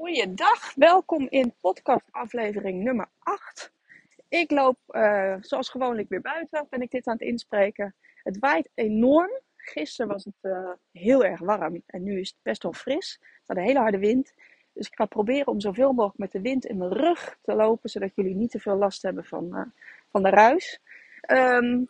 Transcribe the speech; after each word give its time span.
Goeiedag, 0.00 0.74
welkom 0.74 1.26
in 1.30 1.54
podcast 1.60 2.04
aflevering 2.10 2.82
nummer 2.82 3.08
8. 3.18 3.72
Ik 4.28 4.50
loop 4.50 4.76
uh, 4.88 5.34
zoals 5.40 5.68
gewoonlijk 5.68 6.08
weer 6.08 6.20
buiten, 6.20 6.66
ben 6.70 6.82
ik 6.82 6.90
dit 6.90 7.06
aan 7.06 7.12
het 7.12 7.22
inspreken. 7.22 7.94
Het 8.22 8.38
waait 8.38 8.68
enorm. 8.74 9.30
Gisteren 9.56 10.12
was 10.12 10.24
het 10.24 10.34
uh, 10.42 10.70
heel 10.92 11.24
erg 11.24 11.40
warm 11.40 11.82
en 11.86 12.02
nu 12.02 12.20
is 12.20 12.28
het 12.28 12.38
best 12.42 12.62
wel 12.62 12.72
fris. 12.72 13.18
Er 13.20 13.40
staat 13.42 13.56
een 13.56 13.62
hele 13.62 13.78
harde 13.78 13.98
wind. 13.98 14.32
Dus 14.72 14.86
ik 14.86 14.94
ga 14.94 15.04
proberen 15.04 15.46
om 15.46 15.60
zoveel 15.60 15.92
mogelijk 15.92 16.18
met 16.18 16.32
de 16.32 16.40
wind 16.40 16.64
in 16.64 16.76
mijn 16.76 16.92
rug 16.92 17.38
te 17.42 17.54
lopen, 17.54 17.90
zodat 17.90 18.14
jullie 18.14 18.34
niet 18.34 18.50
te 18.50 18.60
veel 18.60 18.76
last 18.76 19.02
hebben 19.02 19.24
van, 19.24 19.48
uh, 19.52 19.62
van 20.10 20.22
de 20.22 20.30
ruis. 20.30 20.80
Um, 21.30 21.88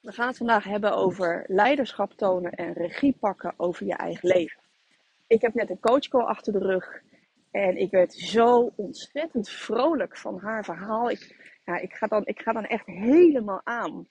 we 0.00 0.12
gaan 0.12 0.28
het 0.28 0.36
vandaag 0.36 0.64
hebben 0.64 0.96
over 0.96 1.44
leiderschap 1.46 2.12
tonen 2.12 2.52
en 2.52 2.72
regie 2.72 3.16
pakken 3.20 3.54
over 3.56 3.86
je 3.86 3.94
eigen 3.94 4.28
leven. 4.28 4.60
Ik 5.26 5.40
heb 5.40 5.54
net 5.54 5.70
een 5.70 5.80
coachcall 5.80 6.24
achter 6.24 6.52
de 6.52 6.58
rug 6.58 7.02
en 7.50 7.76
ik 7.76 7.90
werd 7.90 8.12
zo 8.12 8.72
ontzettend 8.76 9.48
vrolijk 9.48 10.16
van 10.16 10.38
haar 10.38 10.64
verhaal. 10.64 11.10
Ik, 11.10 11.36
ja, 11.64 11.76
ik, 11.76 11.94
ga 11.94 12.06
dan, 12.06 12.26
ik 12.26 12.40
ga 12.40 12.52
dan 12.52 12.64
echt 12.64 12.86
helemaal 12.86 13.60
aan. 13.64 14.08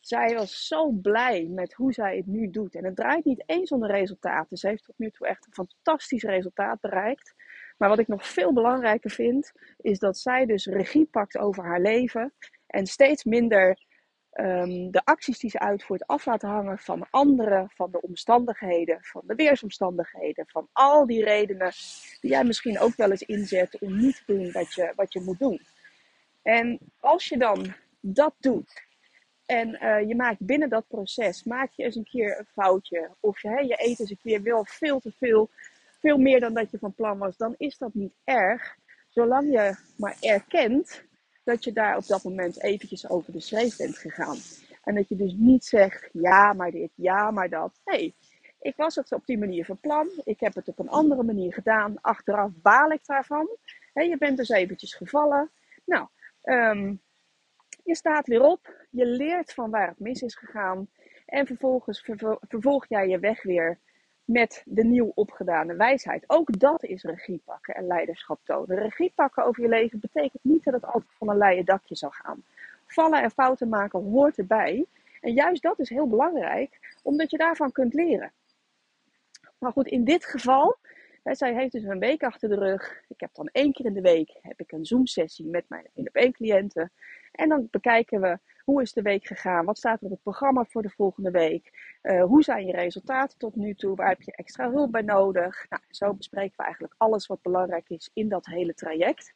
Zij 0.00 0.34
was 0.34 0.66
zo 0.66 0.90
blij 0.90 1.46
met 1.50 1.74
hoe 1.74 1.92
zij 1.92 2.16
het 2.16 2.26
nu 2.26 2.50
doet. 2.50 2.74
En 2.74 2.84
het 2.84 2.96
draait 2.96 3.24
niet 3.24 3.42
eens 3.46 3.70
om 3.70 3.80
de 3.80 3.86
resultaten. 3.86 4.56
Ze 4.56 4.68
heeft 4.68 4.84
tot 4.84 4.98
nu 4.98 5.10
toe 5.10 5.26
echt 5.26 5.46
een 5.46 5.66
fantastisch 5.66 6.22
resultaat 6.22 6.80
bereikt. 6.80 7.34
Maar 7.78 7.88
wat 7.88 7.98
ik 7.98 8.08
nog 8.08 8.26
veel 8.26 8.52
belangrijker 8.52 9.10
vind, 9.10 9.52
is 9.76 9.98
dat 9.98 10.18
zij 10.18 10.46
dus 10.46 10.66
regie 10.66 11.06
pakt 11.06 11.38
over 11.38 11.64
haar 11.64 11.80
leven. 11.80 12.32
En 12.66 12.86
steeds 12.86 13.24
minder 13.24 13.78
um, 14.40 14.90
de 14.90 15.00
acties 15.04 15.38
die 15.38 15.50
ze 15.50 15.58
uitvoert 15.58 16.06
af 16.06 16.26
laten 16.26 16.48
hangen 16.48 16.78
van 16.78 17.06
anderen, 17.10 17.70
van 17.74 17.90
de 17.90 18.00
omstandigheden, 18.00 18.98
van 19.00 19.22
de 19.26 19.34
weersomstandigheden, 19.34 20.44
van 20.48 20.68
al 20.72 21.06
die 21.06 21.24
redenen 21.24 21.72
die 22.20 22.30
jij 22.30 22.44
misschien 22.44 22.78
ook 22.78 22.96
wel 22.96 23.10
eens 23.10 23.22
inzet 23.22 23.78
om 23.80 23.96
niet 23.98 24.16
te 24.16 24.34
doen 24.34 24.52
wat 24.52 24.74
je, 24.74 24.92
wat 24.96 25.12
je 25.12 25.20
moet 25.20 25.38
doen. 25.38 25.60
En 26.42 26.78
als 27.00 27.28
je 27.28 27.38
dan 27.38 27.74
dat 28.00 28.34
doet 28.38 28.88
en 29.46 29.78
uh, 29.82 30.08
je 30.08 30.16
maakt 30.16 30.46
binnen 30.46 30.68
dat 30.68 30.88
proces, 30.88 31.44
maak 31.44 31.70
je 31.72 31.84
eens 31.84 31.96
een 31.96 32.04
keer 32.04 32.38
een 32.38 32.46
foutje 32.52 33.10
of 33.20 33.42
je, 33.42 33.48
je 33.48 33.76
eet 33.78 34.00
eens 34.00 34.10
een 34.10 34.20
keer 34.22 34.42
wel 34.42 34.64
veel 34.64 35.00
te 35.00 35.12
veel, 35.18 35.50
veel 36.00 36.18
meer 36.18 36.40
dan 36.40 36.54
dat 36.54 36.70
je 36.70 36.78
van 36.78 36.94
plan 36.94 37.18
was, 37.18 37.36
dan 37.36 37.54
is 37.56 37.78
dat 37.78 37.94
niet 37.94 38.14
erg. 38.24 38.76
Zolang 39.08 39.52
je 39.52 39.76
maar 39.96 40.16
erkent 40.20 41.04
dat 41.50 41.64
je 41.64 41.72
daar 41.72 41.96
op 41.96 42.06
dat 42.06 42.24
moment 42.24 42.62
eventjes 42.62 43.08
over 43.08 43.32
de 43.32 43.40
schreef 43.40 43.76
bent 43.76 43.98
gegaan. 43.98 44.36
En 44.84 44.94
dat 44.94 45.08
je 45.08 45.16
dus 45.16 45.34
niet 45.36 45.64
zegt, 45.64 46.08
ja 46.12 46.52
maar 46.52 46.70
dit, 46.70 46.90
ja 46.94 47.30
maar 47.30 47.48
dat. 47.48 47.80
Nee, 47.84 48.14
ik 48.60 48.76
was 48.76 48.94
het 48.94 49.12
op 49.12 49.26
die 49.26 49.38
manier 49.38 49.64
van 49.64 49.80
plan. 49.80 50.08
Ik 50.24 50.40
heb 50.40 50.54
het 50.54 50.68
op 50.68 50.78
een 50.78 50.88
andere 50.88 51.22
manier 51.22 51.52
gedaan. 51.52 52.00
Achteraf 52.00 52.50
baal 52.54 52.90
ik 52.90 53.06
daarvan. 53.06 53.48
je 53.92 54.16
bent 54.18 54.36
dus 54.36 54.48
eventjes 54.48 54.94
gevallen. 54.94 55.50
Nou, 55.84 56.06
um, 56.42 57.00
je 57.84 57.94
staat 57.94 58.26
weer 58.26 58.42
op. 58.42 58.86
Je 58.90 59.06
leert 59.06 59.52
van 59.52 59.70
waar 59.70 59.88
het 59.88 59.98
mis 59.98 60.22
is 60.22 60.36
gegaan. 60.36 60.88
En 61.26 61.46
vervolgens 61.46 62.08
vervolg 62.48 62.86
jij 62.88 63.08
je 63.08 63.18
weg 63.18 63.42
weer 63.42 63.78
met 64.24 64.62
de 64.66 64.84
nieuw 64.84 65.12
opgedane 65.14 65.74
wijsheid. 65.74 66.24
Ook 66.26 66.58
dat 66.58 66.84
is 66.84 67.02
regie 67.02 67.42
pakken 67.44 67.74
en 67.74 67.86
leiderschap 67.86 68.40
tonen. 68.44 68.78
Regie 68.78 69.12
pakken 69.14 69.44
over 69.44 69.62
je 69.62 69.68
leven 69.68 70.00
betekent 70.00 70.44
niet 70.44 70.64
dat 70.64 70.74
het 70.74 70.84
altijd 70.84 71.12
van 71.18 71.28
een 71.28 71.36
leien 71.36 71.64
dakje 71.64 71.96
zal 71.96 72.10
gaan. 72.10 72.44
Vallen 72.86 73.22
en 73.22 73.30
fouten 73.30 73.68
maken 73.68 74.02
hoort 74.02 74.38
erbij. 74.38 74.86
En 75.20 75.32
juist 75.32 75.62
dat 75.62 75.78
is 75.78 75.88
heel 75.88 76.08
belangrijk, 76.08 76.96
omdat 77.02 77.30
je 77.30 77.36
daarvan 77.36 77.72
kunt 77.72 77.94
leren. 77.94 78.32
Maar 79.58 79.72
goed, 79.72 79.86
in 79.86 80.04
dit 80.04 80.24
geval, 80.24 80.76
hè, 81.22 81.34
zij 81.34 81.54
heeft 81.54 81.72
dus 81.72 81.82
een 81.82 81.98
week 81.98 82.22
achter 82.22 82.48
de 82.48 82.58
rug. 82.58 83.02
Ik 83.08 83.20
heb 83.20 83.30
dan 83.34 83.48
één 83.52 83.72
keer 83.72 83.86
in 83.86 83.94
de 83.94 84.00
week 84.00 84.38
heb 84.40 84.60
ik 84.60 84.72
een 84.72 84.86
Zoom-sessie 84.86 85.46
met 85.46 85.64
mijn 85.68 85.86
1 86.12 86.32
cliënten. 86.32 86.92
En 87.32 87.48
dan 87.48 87.68
bekijken 87.70 88.20
we 88.20 88.38
hoe 88.70 88.82
is 88.82 88.92
de 88.92 89.02
week 89.02 89.26
gegaan? 89.26 89.64
Wat 89.64 89.78
staat 89.78 89.98
er 89.98 90.04
op 90.04 90.10
het 90.10 90.22
programma 90.22 90.64
voor 90.64 90.82
de 90.82 90.90
volgende 90.90 91.30
week? 91.30 91.96
Uh, 92.02 92.24
hoe 92.24 92.42
zijn 92.42 92.66
je 92.66 92.72
resultaten 92.72 93.38
tot 93.38 93.56
nu 93.56 93.74
toe? 93.74 93.96
Waar 93.96 94.08
heb 94.08 94.22
je 94.22 94.32
extra 94.32 94.70
hulp 94.70 94.92
bij 94.92 95.02
nodig? 95.02 95.66
Nou, 95.68 95.82
zo 95.88 96.14
bespreken 96.14 96.56
we 96.56 96.62
eigenlijk 96.62 96.94
alles 96.96 97.26
wat 97.26 97.42
belangrijk 97.42 97.88
is 97.88 98.10
in 98.12 98.28
dat 98.28 98.46
hele 98.46 98.74
traject. 98.74 99.34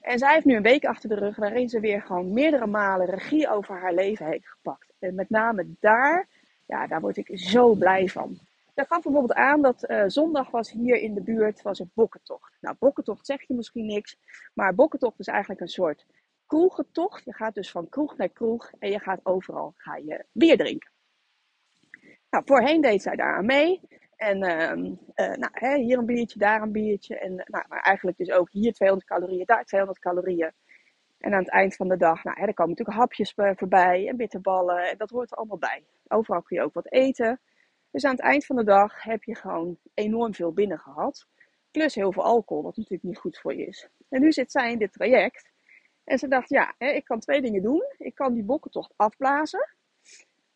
En 0.00 0.18
zij 0.18 0.32
heeft 0.32 0.44
nu 0.44 0.56
een 0.56 0.62
week 0.62 0.84
achter 0.84 1.08
de 1.08 1.14
rug 1.14 1.36
waarin 1.36 1.68
ze 1.68 1.80
weer 1.80 2.02
gewoon 2.02 2.32
meerdere 2.32 2.66
malen 2.66 3.06
regie 3.06 3.50
over 3.50 3.80
haar 3.80 3.94
leven 3.94 4.26
heeft 4.26 4.48
gepakt. 4.48 4.92
En 4.98 5.14
met 5.14 5.30
name 5.30 5.66
daar, 5.80 6.28
ja, 6.66 6.86
daar 6.86 7.00
word 7.00 7.16
ik 7.16 7.30
zo 7.34 7.74
blij 7.74 8.08
van. 8.08 8.38
Dat 8.74 8.86
gaf 8.86 9.02
bijvoorbeeld 9.02 9.38
aan 9.38 9.62
dat 9.62 9.90
uh, 9.90 10.04
zondag 10.06 10.50
was 10.50 10.70
hier 10.70 10.96
in 10.96 11.14
de 11.14 11.22
buurt 11.22 11.62
was 11.62 11.78
een 11.78 11.90
bokkentocht. 11.94 12.56
Nou, 12.60 12.76
bokkentocht 12.78 13.26
zeg 13.26 13.42
je 13.46 13.54
misschien 13.54 13.86
niks, 13.86 14.16
maar 14.54 14.74
bokkentocht 14.74 15.18
is 15.18 15.26
eigenlijk 15.26 15.60
een 15.60 15.68
soort 15.68 16.06
kroegentocht. 16.48 17.24
Je 17.24 17.34
gaat 17.34 17.54
dus 17.54 17.70
van 17.70 17.88
kroeg 17.88 18.16
naar 18.16 18.28
kroeg 18.28 18.70
en 18.78 18.90
je 18.90 18.98
gaat 18.98 19.20
overal 19.22 19.74
ga 19.76 19.96
je 19.96 20.24
bier 20.32 20.56
drinken. 20.56 20.90
Nou, 22.30 22.44
voorheen 22.46 22.80
deed 22.80 23.02
zij 23.02 23.16
daar 23.16 23.36
aan 23.36 23.46
mee. 23.46 23.80
En 24.16 24.36
uh, 24.44 25.28
uh, 25.28 25.36
nou, 25.36 25.50
hè, 25.52 25.76
hier 25.76 25.98
een 25.98 26.06
biertje, 26.06 26.38
daar 26.38 26.62
een 26.62 26.72
biertje. 26.72 27.18
En 27.18 27.34
nou, 27.34 27.64
maar 27.68 27.80
eigenlijk 27.80 28.16
dus 28.16 28.30
ook 28.30 28.50
hier 28.50 28.72
200 28.72 29.08
calorieën, 29.08 29.46
daar 29.46 29.64
200 29.64 30.00
calorieën. 30.00 30.52
En 31.18 31.32
aan 31.32 31.42
het 31.42 31.50
eind 31.50 31.76
van 31.76 31.88
de 31.88 31.96
dag, 31.96 32.24
nou, 32.24 32.40
hè, 32.40 32.46
er 32.46 32.54
komen 32.54 32.74
natuurlijk 32.76 32.98
hapjes 32.98 33.34
voorbij 33.34 34.08
en 34.08 34.16
bitterballen. 34.16 34.90
En 34.90 34.96
dat 34.96 35.10
hoort 35.10 35.30
er 35.30 35.36
allemaal 35.36 35.58
bij. 35.58 35.84
Overal 36.08 36.42
kun 36.42 36.56
je 36.56 36.62
ook 36.62 36.74
wat 36.74 36.92
eten. 36.92 37.40
Dus 37.90 38.04
aan 38.04 38.10
het 38.10 38.20
eind 38.20 38.46
van 38.46 38.56
de 38.56 38.64
dag 38.64 39.02
heb 39.02 39.24
je 39.24 39.34
gewoon 39.34 39.78
enorm 39.94 40.34
veel 40.34 40.52
binnen 40.52 40.78
gehad. 40.78 41.26
Plus 41.70 41.94
heel 41.94 42.12
veel 42.12 42.22
alcohol, 42.22 42.62
wat 42.62 42.76
natuurlijk 42.76 43.02
niet 43.02 43.18
goed 43.18 43.38
voor 43.38 43.54
je 43.54 43.66
is. 43.66 43.88
En 44.08 44.20
nu 44.20 44.32
zit 44.32 44.50
zij 44.50 44.72
in 44.72 44.78
dit 44.78 44.92
traject. 44.92 45.50
En 46.08 46.18
ze 46.18 46.28
dacht, 46.28 46.48
ja, 46.48 46.74
hè, 46.78 46.88
ik 46.88 47.04
kan 47.04 47.20
twee 47.20 47.40
dingen 47.40 47.62
doen. 47.62 47.82
Ik 47.98 48.14
kan 48.14 48.34
die 48.34 48.42
bokkentocht 48.42 48.92
afblazen. 48.96 49.68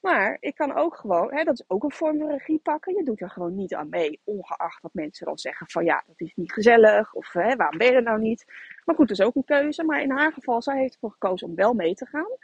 Maar 0.00 0.36
ik 0.40 0.54
kan 0.54 0.74
ook 0.74 0.96
gewoon, 0.96 1.34
hè, 1.34 1.44
dat 1.44 1.54
is 1.54 1.64
ook 1.66 1.82
een 1.82 1.90
vorm 1.90 2.18
van 2.18 2.30
regie 2.30 2.58
pakken. 2.58 2.94
Je 2.94 3.04
doet 3.04 3.20
er 3.20 3.30
gewoon 3.30 3.54
niet 3.54 3.74
aan 3.74 3.88
mee, 3.88 4.20
ongeacht 4.24 4.82
dat 4.82 4.94
mensen 4.94 5.26
dan 5.26 5.38
zeggen 5.38 5.70
van 5.70 5.84
ja, 5.84 6.02
dat 6.06 6.20
is 6.20 6.32
niet 6.34 6.52
gezellig. 6.52 7.14
Of 7.14 7.32
hè, 7.32 7.56
waarom 7.56 7.78
ben 7.78 7.86
je 7.86 7.92
er 7.92 8.02
nou 8.02 8.20
niet? 8.20 8.44
Maar 8.84 8.94
goed, 8.94 9.08
dat 9.08 9.18
is 9.18 9.24
ook 9.24 9.34
een 9.34 9.44
keuze. 9.44 9.84
Maar 9.84 10.02
in 10.02 10.10
haar 10.10 10.32
geval, 10.32 10.62
zij 10.62 10.78
heeft 10.78 10.94
ervoor 10.94 11.10
gekozen 11.10 11.48
om 11.48 11.54
wel 11.54 11.74
mee 11.74 11.94
te 11.94 12.06
gaan. 12.06 12.36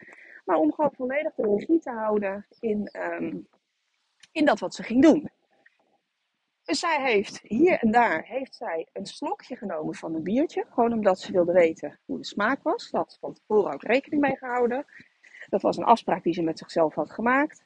Maar 0.44 0.56
om 0.56 0.72
gewoon 0.72 0.92
volledig 0.94 1.34
de 1.34 1.54
regie 1.56 1.80
te 1.80 1.90
houden 1.90 2.46
in, 2.60 2.90
um, 3.20 3.46
in 4.32 4.44
dat 4.44 4.58
wat 4.58 4.74
ze 4.74 4.82
ging 4.82 5.02
doen. 5.02 5.30
Dus 6.68 6.78
zij 6.78 7.02
heeft 7.02 7.40
hier 7.42 7.78
en 7.78 7.90
daar 7.90 8.24
heeft 8.24 8.54
zij 8.54 8.88
een 8.92 9.06
slokje 9.06 9.56
genomen 9.56 9.94
van 9.94 10.14
een 10.14 10.22
biertje. 10.22 10.64
Gewoon 10.68 10.92
omdat 10.92 11.20
ze 11.20 11.32
wilde 11.32 11.52
weten 11.52 11.98
hoe 12.04 12.18
de 12.18 12.24
smaak 12.24 12.62
was. 12.62 12.90
Dat 12.90 13.00
had 13.00 13.16
van 13.20 13.34
tevoren 13.34 13.72
ook 13.72 13.82
rekening 13.82 14.22
mee 14.22 14.36
gehouden. 14.36 14.84
Dat 15.48 15.62
was 15.62 15.76
een 15.76 15.84
afspraak 15.84 16.22
die 16.22 16.32
ze 16.32 16.42
met 16.42 16.58
zichzelf 16.58 16.94
had 16.94 17.10
gemaakt. 17.10 17.64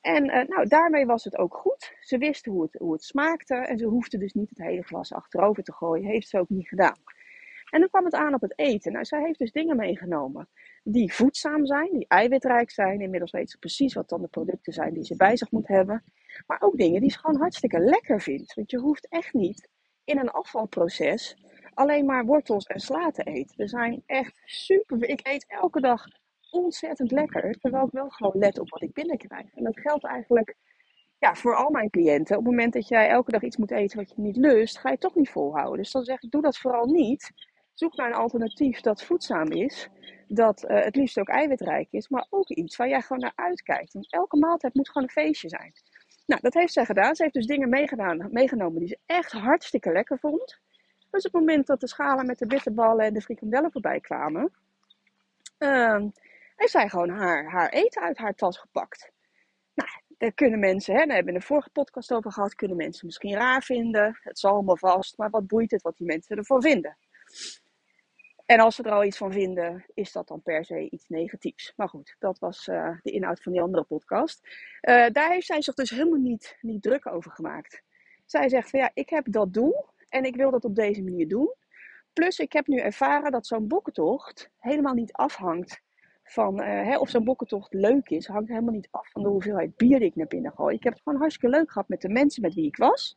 En 0.00 0.24
uh, 0.24 0.48
nou, 0.48 0.68
daarmee 0.68 1.06
was 1.06 1.24
het 1.24 1.36
ook 1.36 1.54
goed. 1.54 1.96
Ze 2.00 2.18
wist 2.18 2.46
hoe 2.46 2.62
het, 2.62 2.74
hoe 2.74 2.92
het 2.92 3.04
smaakte. 3.04 3.54
En 3.54 3.78
ze 3.78 3.84
hoefde 3.86 4.18
dus 4.18 4.32
niet 4.32 4.48
het 4.48 4.58
hele 4.58 4.82
glas 4.82 5.12
achterover 5.12 5.62
te 5.62 5.72
gooien. 5.72 6.06
Heeft 6.06 6.28
ze 6.28 6.38
ook 6.38 6.48
niet 6.48 6.68
gedaan. 6.68 6.96
En 7.74 7.80
dan 7.80 7.88
kwam 7.88 8.04
het 8.04 8.14
aan 8.14 8.34
op 8.34 8.40
het 8.40 8.58
eten. 8.58 8.92
Nou, 8.92 9.04
zij 9.04 9.22
heeft 9.22 9.38
dus 9.38 9.52
dingen 9.52 9.76
meegenomen 9.76 10.48
die 10.82 11.12
voedzaam 11.12 11.66
zijn, 11.66 11.92
die 11.92 12.04
eiwitrijk 12.08 12.70
zijn. 12.70 13.00
Inmiddels 13.00 13.30
weet 13.30 13.50
ze 13.50 13.58
precies 13.58 13.94
wat 13.94 14.08
dan 14.08 14.20
de 14.20 14.28
producten 14.28 14.72
zijn 14.72 14.94
die 14.94 15.04
ze 15.04 15.16
bij 15.16 15.36
zich 15.36 15.50
moet 15.50 15.68
hebben. 15.68 16.04
Maar 16.46 16.60
ook 16.60 16.76
dingen 16.76 17.00
die 17.00 17.10
ze 17.10 17.18
gewoon 17.18 17.40
hartstikke 17.40 17.78
lekker 17.78 18.20
vindt. 18.20 18.54
Want 18.54 18.70
je 18.70 18.78
hoeft 18.78 19.08
echt 19.08 19.32
niet 19.32 19.68
in 20.04 20.18
een 20.18 20.30
afvalproces 20.30 21.36
alleen 21.74 22.04
maar 22.04 22.24
wortels 22.24 22.64
en 22.64 22.80
sla 22.80 23.10
te 23.10 23.22
eten. 23.22 23.56
Er 23.56 23.68
zijn 23.68 24.02
echt 24.06 24.42
super. 24.44 25.08
Ik 25.08 25.20
eet 25.26 25.46
elke 25.48 25.80
dag 25.80 26.04
ontzettend 26.50 27.10
lekker. 27.10 27.58
Terwijl 27.58 27.86
ik 27.86 27.92
wel 27.92 28.08
gewoon 28.08 28.38
let 28.38 28.58
op 28.58 28.70
wat 28.70 28.82
ik 28.82 28.92
binnenkrijg. 28.92 29.54
En 29.54 29.64
dat 29.64 29.80
geldt 29.80 30.04
eigenlijk 30.04 30.56
ja, 31.18 31.34
voor 31.34 31.56
al 31.56 31.70
mijn 31.70 31.90
cliënten. 31.90 32.36
Op 32.36 32.42
het 32.42 32.50
moment 32.50 32.72
dat 32.72 32.88
jij 32.88 33.08
elke 33.08 33.30
dag 33.30 33.42
iets 33.42 33.56
moet 33.56 33.70
eten 33.70 33.98
wat 33.98 34.08
je 34.08 34.22
niet 34.22 34.36
lust, 34.36 34.78
ga 34.78 34.90
je 34.90 34.98
toch 34.98 35.14
niet 35.14 35.30
volhouden. 35.30 35.78
Dus 35.78 35.92
dan 35.92 36.04
zeg 36.04 36.22
ik, 36.22 36.30
doe 36.30 36.42
dat 36.42 36.58
vooral 36.58 36.86
niet. 36.86 37.32
Zoek 37.74 37.96
naar 37.96 38.06
een 38.06 38.14
alternatief 38.14 38.80
dat 38.80 39.04
voedzaam 39.04 39.50
is. 39.50 39.88
Dat 40.28 40.64
uh, 40.64 40.82
het 40.82 40.96
liefst 40.96 41.18
ook 41.18 41.28
eiwitrijk 41.28 41.88
is. 41.90 42.08
Maar 42.08 42.26
ook 42.30 42.48
iets 42.48 42.76
waar 42.76 42.88
jij 42.88 43.00
gewoon 43.00 43.22
naar 43.22 43.32
uitkijkt. 43.34 43.92
Want 43.92 44.12
elke 44.12 44.36
maaltijd 44.36 44.74
moet 44.74 44.88
gewoon 44.88 45.02
een 45.02 45.24
feestje 45.24 45.48
zijn. 45.48 45.72
Nou, 46.26 46.40
dat 46.40 46.54
heeft 46.54 46.72
zij 46.72 46.84
gedaan. 46.84 47.14
Ze 47.14 47.22
heeft 47.22 47.34
dus 47.34 47.46
dingen 47.46 47.68
meegedaan, 47.68 48.28
meegenomen 48.30 48.78
die 48.78 48.88
ze 48.88 48.98
echt 49.06 49.32
hartstikke 49.32 49.92
lekker 49.92 50.18
vond. 50.18 50.60
Dus 51.10 51.26
op 51.26 51.32
het 51.32 51.40
moment 51.40 51.66
dat 51.66 51.80
de 51.80 51.88
schalen 51.88 52.26
met 52.26 52.38
de 52.38 52.46
bitterballen 52.46 53.04
en 53.04 53.14
de 53.14 53.20
frikandellen 53.20 53.72
voorbij 53.72 54.00
kwamen, 54.00 54.52
uh, 55.58 56.04
heeft 56.56 56.70
zij 56.70 56.88
gewoon 56.88 57.08
haar, 57.08 57.50
haar 57.50 57.68
eten 57.68 58.02
uit 58.02 58.18
haar 58.18 58.34
tas 58.34 58.58
gepakt. 58.58 59.12
Nou, 59.74 59.90
daar 60.18 60.32
kunnen 60.32 60.58
mensen, 60.58 60.94
hè, 60.94 61.06
daar 61.06 61.14
hebben 61.14 61.32
we 61.32 61.38
in 61.38 61.38
de 61.38 61.46
vorige 61.46 61.70
podcast 61.70 62.12
over 62.12 62.32
gehad, 62.32 62.54
kunnen 62.54 62.76
mensen 62.76 63.06
misschien 63.06 63.34
raar 63.34 63.62
vinden. 63.62 64.18
Het 64.22 64.38
zal 64.38 64.52
allemaal 64.52 64.76
vast, 64.76 65.18
maar 65.18 65.30
wat 65.30 65.46
boeit 65.46 65.70
het 65.70 65.82
wat 65.82 65.96
die 65.96 66.06
mensen 66.06 66.36
ervan 66.36 66.62
vinden? 66.62 66.96
En 68.46 68.60
als 68.60 68.74
ze 68.74 68.82
er 68.82 68.92
al 68.92 69.04
iets 69.04 69.16
van 69.16 69.32
vinden, 69.32 69.84
is 69.94 70.12
dat 70.12 70.28
dan 70.28 70.42
per 70.42 70.64
se 70.64 70.90
iets 70.90 71.08
negatiefs. 71.08 71.72
Maar 71.76 71.88
goed, 71.88 72.16
dat 72.18 72.38
was 72.38 72.66
uh, 72.66 72.96
de 73.02 73.10
inhoud 73.10 73.42
van 73.42 73.52
die 73.52 73.60
andere 73.60 73.84
podcast. 73.84 74.40
Uh, 74.82 75.06
daar 75.12 75.30
heeft 75.30 75.46
zij 75.46 75.62
zich 75.62 75.74
dus 75.74 75.90
helemaal 75.90 76.18
niet, 76.18 76.56
niet 76.60 76.82
druk 76.82 77.06
over 77.06 77.30
gemaakt. 77.30 77.82
Zij 78.24 78.48
zegt 78.48 78.70
van 78.70 78.80
ja, 78.80 78.90
ik 78.94 79.08
heb 79.08 79.26
dat 79.30 79.52
doel 79.52 79.86
En 80.08 80.24
ik 80.24 80.36
wil 80.36 80.50
dat 80.50 80.64
op 80.64 80.74
deze 80.74 81.02
manier 81.02 81.28
doen. 81.28 81.54
Plus, 82.12 82.38
ik 82.38 82.52
heb 82.52 82.66
nu 82.66 82.78
ervaren 82.78 83.32
dat 83.32 83.46
zo'n 83.46 83.68
bokkentocht 83.68 84.50
helemaal 84.58 84.94
niet 84.94 85.12
afhangt 85.12 85.82
van 86.24 86.60
uh, 86.60 86.66
hè, 86.66 86.98
of 86.98 87.08
zo'n 87.08 87.24
bokkentocht 87.24 87.72
leuk 87.72 88.08
is. 88.08 88.26
Hangt 88.26 88.48
helemaal 88.48 88.74
niet 88.74 88.88
af 88.90 89.10
van 89.10 89.22
de 89.22 89.28
hoeveelheid 89.28 89.76
bier 89.76 89.98
die 89.98 90.08
ik 90.08 90.16
naar 90.16 90.26
binnen 90.26 90.52
gooi. 90.52 90.76
Ik 90.76 90.84
heb 90.84 90.92
het 90.92 91.02
gewoon 91.02 91.18
hartstikke 91.18 91.56
leuk 91.56 91.70
gehad 91.72 91.88
met 91.88 92.00
de 92.00 92.08
mensen 92.08 92.42
met 92.42 92.54
wie 92.54 92.66
ik 92.66 92.76
was. 92.76 93.16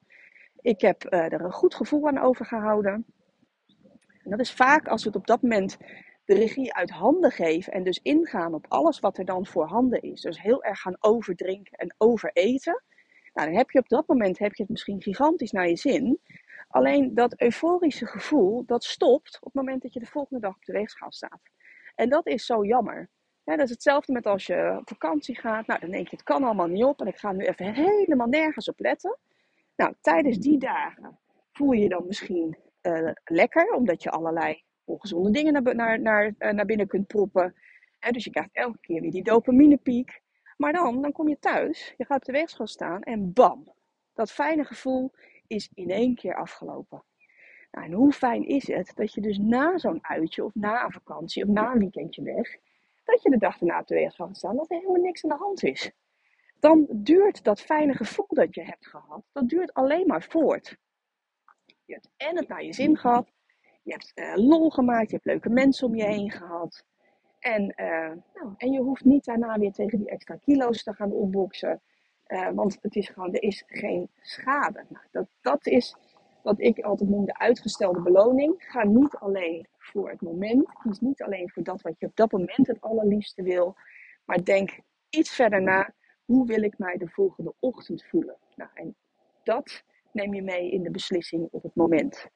Ik 0.62 0.82
heb 0.82 1.14
er 1.14 1.42
een 1.42 1.52
goed 1.52 1.76
gevoel 1.76 2.08
aan 2.08 2.20
overgehouden. 2.20 3.06
En 4.28 4.34
dat 4.38 4.46
is 4.46 4.54
vaak 4.54 4.88
als 4.88 5.04
we 5.04 5.10
het 5.10 5.18
op 5.18 5.28
dat 5.28 5.42
moment 5.42 5.78
de 6.26 6.34
regie 6.34 6.74
uit 6.74 6.90
handen 6.90 7.32
geven 7.32 7.74
en 7.74 7.84
dus 7.84 8.00
ingaan 8.02 8.54
op 8.54 8.66
alles 8.68 9.00
wat 9.00 9.18
er 9.18 9.26
dan 9.26 9.46
voorhanden 9.46 10.02
is. 10.02 10.22
Dus 10.22 10.42
heel 10.42 10.64
erg 10.64 10.80
gaan 10.80 10.98
overdrinken 11.00 11.78
en 11.78 11.96
overeten. 11.98 12.84
Nou, 13.34 13.48
dan 13.48 13.58
heb 13.58 13.72
je 13.72 13.80
op 13.80 13.90
dat 13.90 14.08
moment 14.08 14.40
heb 14.40 14.56
je 14.56 14.64
het 14.64 14.72
misschien 14.72 15.02
gigantisch 15.02 15.52
naar 15.52 15.68
je 15.68 15.76
zin. 15.76 16.20
Alleen 16.68 17.14
dat 17.14 17.42
euforische 17.42 18.06
gevoel, 18.06 18.66
dat 18.66 18.84
stopt 18.84 19.38
op 19.38 19.54
het 19.54 19.54
moment 19.54 19.82
dat 19.82 19.94
je 19.94 20.00
de 20.00 20.06
volgende 20.06 20.42
dag 20.42 20.56
op 20.56 20.66
de 20.66 20.74
weegschaal 20.74 21.12
staat. 21.12 21.42
En 21.96 22.10
dat 22.10 22.28
is 22.28 22.46
zo 22.46 22.66
jammer. 22.66 23.10
dat 23.44 23.60
is 23.60 23.70
hetzelfde 23.70 24.14
met 24.14 24.26
als 24.26 24.46
je 24.46 24.76
op 24.80 24.88
vakantie 24.88 25.40
gaat. 25.40 25.68
Nou, 25.68 25.80
dan 25.80 25.92
denk 25.92 26.08
je, 26.08 26.16
het 26.16 26.26
kan 26.26 26.44
allemaal 26.44 26.68
niet 26.68 26.84
op 26.84 27.02
en 27.02 27.08
ik 27.08 27.18
ga 27.18 27.32
nu 27.32 27.46
even 27.46 27.74
helemaal 27.74 28.28
nergens 28.28 28.70
op 28.70 28.80
letten. 28.80 29.18
Nou, 29.76 29.94
tijdens 30.02 30.38
die 30.38 30.60
dagen 30.60 31.20
voel 31.52 31.72
je 31.72 31.82
je 31.82 31.90
dan 31.90 32.08
misschien 32.08 32.58
uh, 32.88 33.12
lekker, 33.24 33.74
omdat 33.74 34.04
je 34.04 34.10
allerlei 34.10 34.64
ongezonde 34.84 35.32
dingen 35.32 35.54
naar, 35.54 35.76
naar, 35.76 36.02
naar, 36.02 36.26
uh, 36.26 36.52
naar 36.52 36.66
binnen 36.66 36.88
kunt 36.88 37.08
proppen. 37.08 37.56
En 38.00 38.14
dus 38.14 38.24
je 38.24 38.32
krijgt 38.32 38.50
elke 38.54 38.80
keer 38.80 39.02
weer 39.02 39.12
die 39.12 39.24
dopaminepiek. 39.24 40.22
Maar 40.58 40.74
dan, 40.74 41.02
dan 41.02 41.12
kom 41.12 41.30
je 41.30 41.40
thuis, 41.40 41.94
je 41.98 42.06
gaat 42.06 42.18
op 42.18 42.26
de 42.26 42.32
weegschaal 42.32 42.68
staan 42.68 43.02
en 43.02 43.34
bam, 43.34 43.74
dat 44.14 44.32
fijne 44.32 44.64
gevoel 44.64 45.12
is 45.48 45.70
in 45.74 45.90
één 45.90 46.16
keer 46.16 46.36
afgelopen. 46.36 47.04
Nou, 47.72 47.86
en 47.86 47.92
hoe 47.92 48.12
fijn 48.12 48.48
is 48.48 48.68
het 48.68 48.92
dat 48.96 49.14
je 49.14 49.22
dus 49.22 49.38
na 49.38 49.78
zo'n 49.78 50.00
uitje 50.02 50.44
of 50.44 50.56
na 50.56 50.84
een 50.84 50.92
vakantie 50.92 51.44
of 51.44 51.50
na 51.50 51.72
een 51.72 51.80
weekendje 51.80 52.22
weg, 52.22 52.58
dat 53.04 53.22
je 53.24 53.30
de 53.30 53.38
dag 53.38 53.60
erna 53.60 53.80
op 53.80 53.88
de 53.88 53.96
weegschaal 53.96 54.28
gaat 54.28 54.38
staan, 54.38 54.56
dat 54.56 54.72
er 54.72 54.78
helemaal 54.78 55.02
niks 55.02 55.24
aan 55.24 55.30
de 55.30 55.44
hand 55.44 55.64
is. 55.64 55.92
Dan 56.60 56.88
duurt 56.90 57.44
dat 57.44 57.62
fijne 57.62 57.94
gevoel 57.94 58.28
dat 58.30 58.56
je 58.56 58.64
hebt 58.64 58.88
gehad, 58.88 59.24
dat 59.32 59.50
duurt 59.50 59.74
alleen 59.74 60.08
maar 60.08 60.24
voort. 60.24 60.78
Je 61.88 61.94
hebt 61.94 62.10
en 62.18 62.38
het 62.38 62.48
naar 62.48 62.64
je 62.64 62.74
zin 62.74 62.98
gehad, 62.98 63.32
je 63.84 63.92
hebt 63.92 64.12
uh, 64.16 64.48
lol 64.48 64.70
gemaakt, 64.70 65.10
je 65.10 65.16
hebt 65.16 65.26
leuke 65.26 65.50
mensen 65.50 65.88
om 65.88 65.96
je 65.96 66.06
heen 66.06 66.32
gehad. 66.32 66.86
En, 67.40 67.64
uh, 67.64 68.12
nou, 68.34 68.54
en 68.58 68.72
je 68.72 68.80
hoeft 68.80 69.06
niet 69.06 69.26
daarna 69.26 69.60
weer 69.60 69.72
tegen 69.72 69.98
die 69.98 70.10
extra 70.10 70.36
kilo's 70.36 70.84
te 70.84 70.94
gaan 70.94 71.12
opboksen. 71.12 71.82
Uh, 72.28 72.50
want 72.50 72.78
het 72.82 72.96
is 72.96 73.10
gewoon, 73.10 73.34
er 73.34 73.44
is 73.44 73.64
geen 73.68 74.10
schade. 74.22 74.86
Nou, 74.90 75.06
dat, 75.12 75.28
dat 75.42 75.68
is 75.68 75.96
wat 76.44 76.60
ik 76.60 76.80
altijd 76.80 77.10
noem 77.10 77.26
de 77.26 77.38
uitgestelde 77.38 78.02
beloning. 78.02 78.56
Ga 78.58 78.84
niet 78.84 79.16
alleen 79.16 79.68
voor 79.78 80.10
het 80.10 80.22
moment. 80.22 80.66
Kies 80.82 81.00
niet 81.00 81.22
alleen 81.22 81.50
voor 81.50 81.64
dat 81.64 81.82
wat 81.82 82.00
je 82.00 82.06
op 82.06 82.16
dat 82.16 82.32
moment 82.32 82.68
het 82.68 82.82
allerliefste 82.82 83.44
wil. 83.44 83.76
Maar 84.26 84.44
denk 84.44 84.80
iets 85.10 85.32
verder 85.32 85.62
na. 85.62 85.94
Hoe 86.26 86.46
wil 86.46 86.62
ik 86.62 86.78
mij 86.78 86.98
de 86.98 87.08
volgende 87.08 87.54
ochtend 87.60 88.04
voelen? 88.04 88.38
Nou, 88.56 88.70
en 88.74 88.96
dat 89.44 89.84
neem 90.12 90.34
je 90.34 90.42
mee 90.42 90.72
in 90.72 90.84
de 90.84 90.92
beslissing 90.92 91.48
op 91.52 91.64
het 91.64 91.76
moment. 91.76 92.28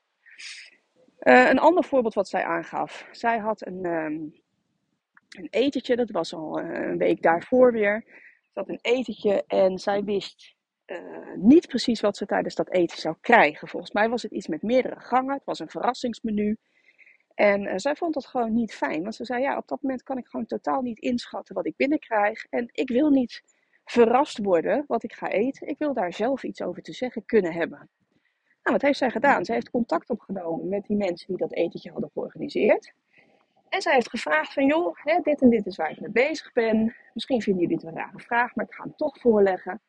Uh, 1.21 1.49
een 1.49 1.59
ander 1.59 1.83
voorbeeld 1.83 2.13
wat 2.13 2.29
zij 2.29 2.43
aangaf. 2.43 3.07
Zij 3.11 3.37
had 3.37 3.65
een, 3.65 3.85
um, 3.85 4.33
een 5.29 5.47
etentje, 5.49 5.95
dat 5.95 6.09
was 6.09 6.33
al 6.33 6.61
uh, 6.61 6.87
een 6.87 6.97
week 6.97 7.21
daarvoor 7.21 7.71
weer. 7.71 8.03
Ze 8.41 8.59
had 8.59 8.69
een 8.69 8.79
etentje 8.81 9.43
en 9.47 9.77
zij 9.77 10.03
wist 10.03 10.55
uh, 10.85 10.97
niet 11.35 11.67
precies 11.67 12.01
wat 12.01 12.17
ze 12.17 12.25
tijdens 12.25 12.55
dat 12.55 12.71
eten 12.71 12.97
zou 12.97 13.15
krijgen. 13.21 13.67
Volgens 13.67 13.91
mij 13.91 14.09
was 14.09 14.21
het 14.21 14.31
iets 14.31 14.47
met 14.47 14.61
meerdere 14.61 14.99
gangen. 14.99 15.33
Het 15.33 15.45
was 15.45 15.59
een 15.59 15.69
verrassingsmenu. 15.69 16.57
En 17.33 17.79
zij 17.79 17.95
vond 17.95 18.13
dat 18.13 18.25
gewoon 18.25 18.53
niet 18.53 18.73
fijn. 18.73 19.01
Want 19.01 19.15
ze 19.15 19.25
zei, 19.25 19.41
ja, 19.41 19.57
op 19.57 19.67
dat 19.67 19.81
moment 19.81 20.03
kan 20.03 20.17
ik 20.17 20.27
gewoon 20.27 20.45
totaal 20.45 20.81
niet 20.81 20.99
inschatten 20.99 21.55
wat 21.55 21.65
ik 21.65 21.75
binnenkrijg. 21.75 22.45
En 22.49 22.69
ik 22.71 22.89
wil 22.89 23.09
niet 23.09 23.43
verrast 23.91 24.37
worden 24.37 24.83
wat 24.87 25.03
ik 25.03 25.13
ga 25.13 25.27
eten. 25.27 25.67
Ik 25.67 25.77
wil 25.77 25.93
daar 25.93 26.13
zelf 26.13 26.43
iets 26.43 26.61
over 26.61 26.81
te 26.81 26.93
zeggen 26.93 27.25
kunnen 27.25 27.53
hebben. 27.53 27.89
Nou, 28.63 28.75
wat 28.75 28.81
heeft 28.81 28.97
zij 28.97 29.09
gedaan? 29.09 29.45
Zij 29.45 29.55
heeft 29.55 29.69
contact 29.69 30.09
opgenomen 30.09 30.69
met 30.69 30.85
die 30.85 30.97
mensen 30.97 31.27
die 31.27 31.37
dat 31.37 31.53
etentje 31.53 31.91
hadden 31.91 32.09
georganiseerd. 32.13 32.93
En 33.69 33.81
zij 33.81 33.93
heeft 33.93 34.09
gevraagd 34.09 34.53
van, 34.53 34.65
joh, 34.65 34.95
hè, 35.03 35.19
dit 35.23 35.41
en 35.41 35.49
dit 35.49 35.65
is 35.65 35.75
waar 35.75 35.91
ik 35.91 35.99
mee 35.99 36.11
bezig 36.11 36.53
ben. 36.53 36.95
Misschien 37.13 37.41
vinden 37.41 37.61
jullie 37.61 37.77
het 37.77 37.85
een 37.85 37.95
rare 37.95 38.19
vraag, 38.19 38.55
maar 38.55 38.65
ik 38.65 38.73
ga 38.73 38.83
hem 38.83 38.95
toch 38.95 39.19
voorleggen. 39.19 39.81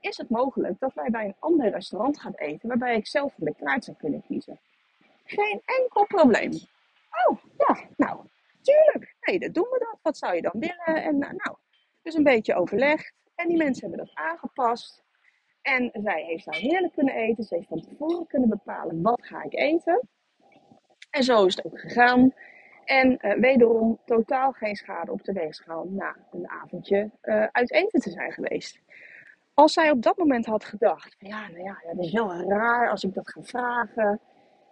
Is 0.00 0.16
het 0.16 0.28
mogelijk 0.28 0.78
dat 0.78 0.94
wij 0.94 1.10
bij 1.10 1.24
een 1.24 1.36
ander 1.38 1.70
restaurant 1.70 2.20
gaan 2.20 2.34
eten 2.34 2.68
waarbij 2.68 2.96
ik 2.96 3.06
zelf 3.06 3.34
van 3.34 3.44
de 3.44 3.54
kaart 3.54 3.84
zou 3.84 3.96
kunnen 3.96 4.22
kiezen? 4.26 4.60
Geen 5.24 5.62
enkel 5.64 6.06
probleem. 6.06 6.52
Oh, 7.26 7.38
ja, 7.58 7.78
nou, 7.96 8.20
tuurlijk. 8.62 9.14
Nee, 9.20 9.38
dat 9.38 9.54
doen 9.54 9.68
we 9.70 9.78
dat. 9.78 9.98
Wat 10.02 10.16
zou 10.16 10.34
je 10.34 10.42
dan 10.42 10.52
willen? 10.54 11.02
En 11.02 11.18
nou, 11.18 11.56
dus 12.02 12.14
een 12.14 12.22
beetje 12.22 12.54
overlegd. 12.54 13.12
En 13.34 13.48
die 13.48 13.56
mensen 13.56 13.88
hebben 13.88 14.06
dat 14.06 14.16
aangepast. 14.16 15.02
En 15.62 15.90
zij 15.92 16.22
heeft 16.22 16.44
daar 16.44 16.54
heerlijk 16.54 16.92
kunnen 16.92 17.14
eten. 17.14 17.44
Ze 17.44 17.54
heeft 17.54 17.68
van 17.68 17.80
tevoren 17.80 18.26
kunnen 18.26 18.48
bepalen 18.48 19.02
wat 19.02 19.26
ga 19.26 19.42
ik 19.42 19.54
eten. 19.54 20.08
En 21.10 21.22
zo 21.22 21.44
is 21.44 21.56
het 21.56 21.64
ook 21.64 21.80
gegaan. 21.80 22.32
En 22.84 23.18
uh, 23.20 23.34
wederom 23.34 24.00
totaal 24.04 24.52
geen 24.52 24.76
schade 24.76 25.12
op 25.12 25.24
de 25.24 25.32
weegschaal 25.32 25.84
na 25.84 26.16
een 26.32 26.48
avondje 26.48 27.10
uh, 27.22 27.46
uit 27.52 27.72
eten 27.72 28.00
te 28.00 28.10
zijn 28.10 28.32
geweest. 28.32 28.80
Als 29.54 29.72
zij 29.72 29.90
op 29.90 30.02
dat 30.02 30.16
moment 30.16 30.46
had 30.46 30.64
gedacht, 30.64 31.16
ja, 31.18 31.48
nou 31.48 31.62
ja, 31.62 31.78
dat 31.86 32.04
is 32.04 32.12
wel 32.12 32.34
raar 32.34 32.90
als 32.90 33.04
ik 33.04 33.14
dat 33.14 33.30
ga 33.30 33.42
vragen. 33.42 34.20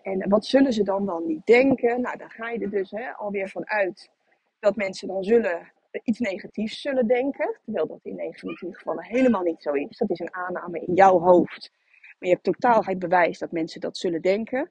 En 0.03 0.29
wat 0.29 0.47
zullen 0.47 0.73
ze 0.73 0.83
dan 0.83 1.07
wel 1.07 1.19
niet 1.19 1.47
denken? 1.47 2.01
Nou, 2.01 2.17
dan 2.19 2.31
ga 2.31 2.51
je 2.51 2.59
er 2.59 2.71
dus 2.71 2.91
hè, 2.91 3.13
alweer 3.13 3.49
van 3.49 3.69
uit 3.69 4.11
dat 4.59 4.77
mensen 4.77 5.09
dan 5.09 5.25
zullen 5.25 5.73
iets 6.05 6.19
negatiefs 6.19 6.81
zullen 6.81 7.07
denken. 7.07 7.59
Terwijl 7.65 7.87
dat 7.87 8.01
in 8.03 8.15
99 8.15 8.79
gevallen 8.79 9.05
helemaal 9.05 9.43
niet 9.43 9.63
zo 9.63 9.73
is. 9.73 9.99
Dat 9.99 10.11
is 10.11 10.19
een 10.19 10.35
aanname 10.35 10.81
in 10.81 10.95
jouw 10.95 11.19
hoofd. 11.19 11.71
Maar 12.19 12.29
je 12.29 12.35
hebt 12.35 12.45
totaal 12.45 12.83
geen 12.83 12.99
bewijs 12.99 13.39
dat 13.39 13.53
mensen 13.53 13.81
dat 13.81 13.97
zullen 13.97 14.23
denken. 14.23 14.71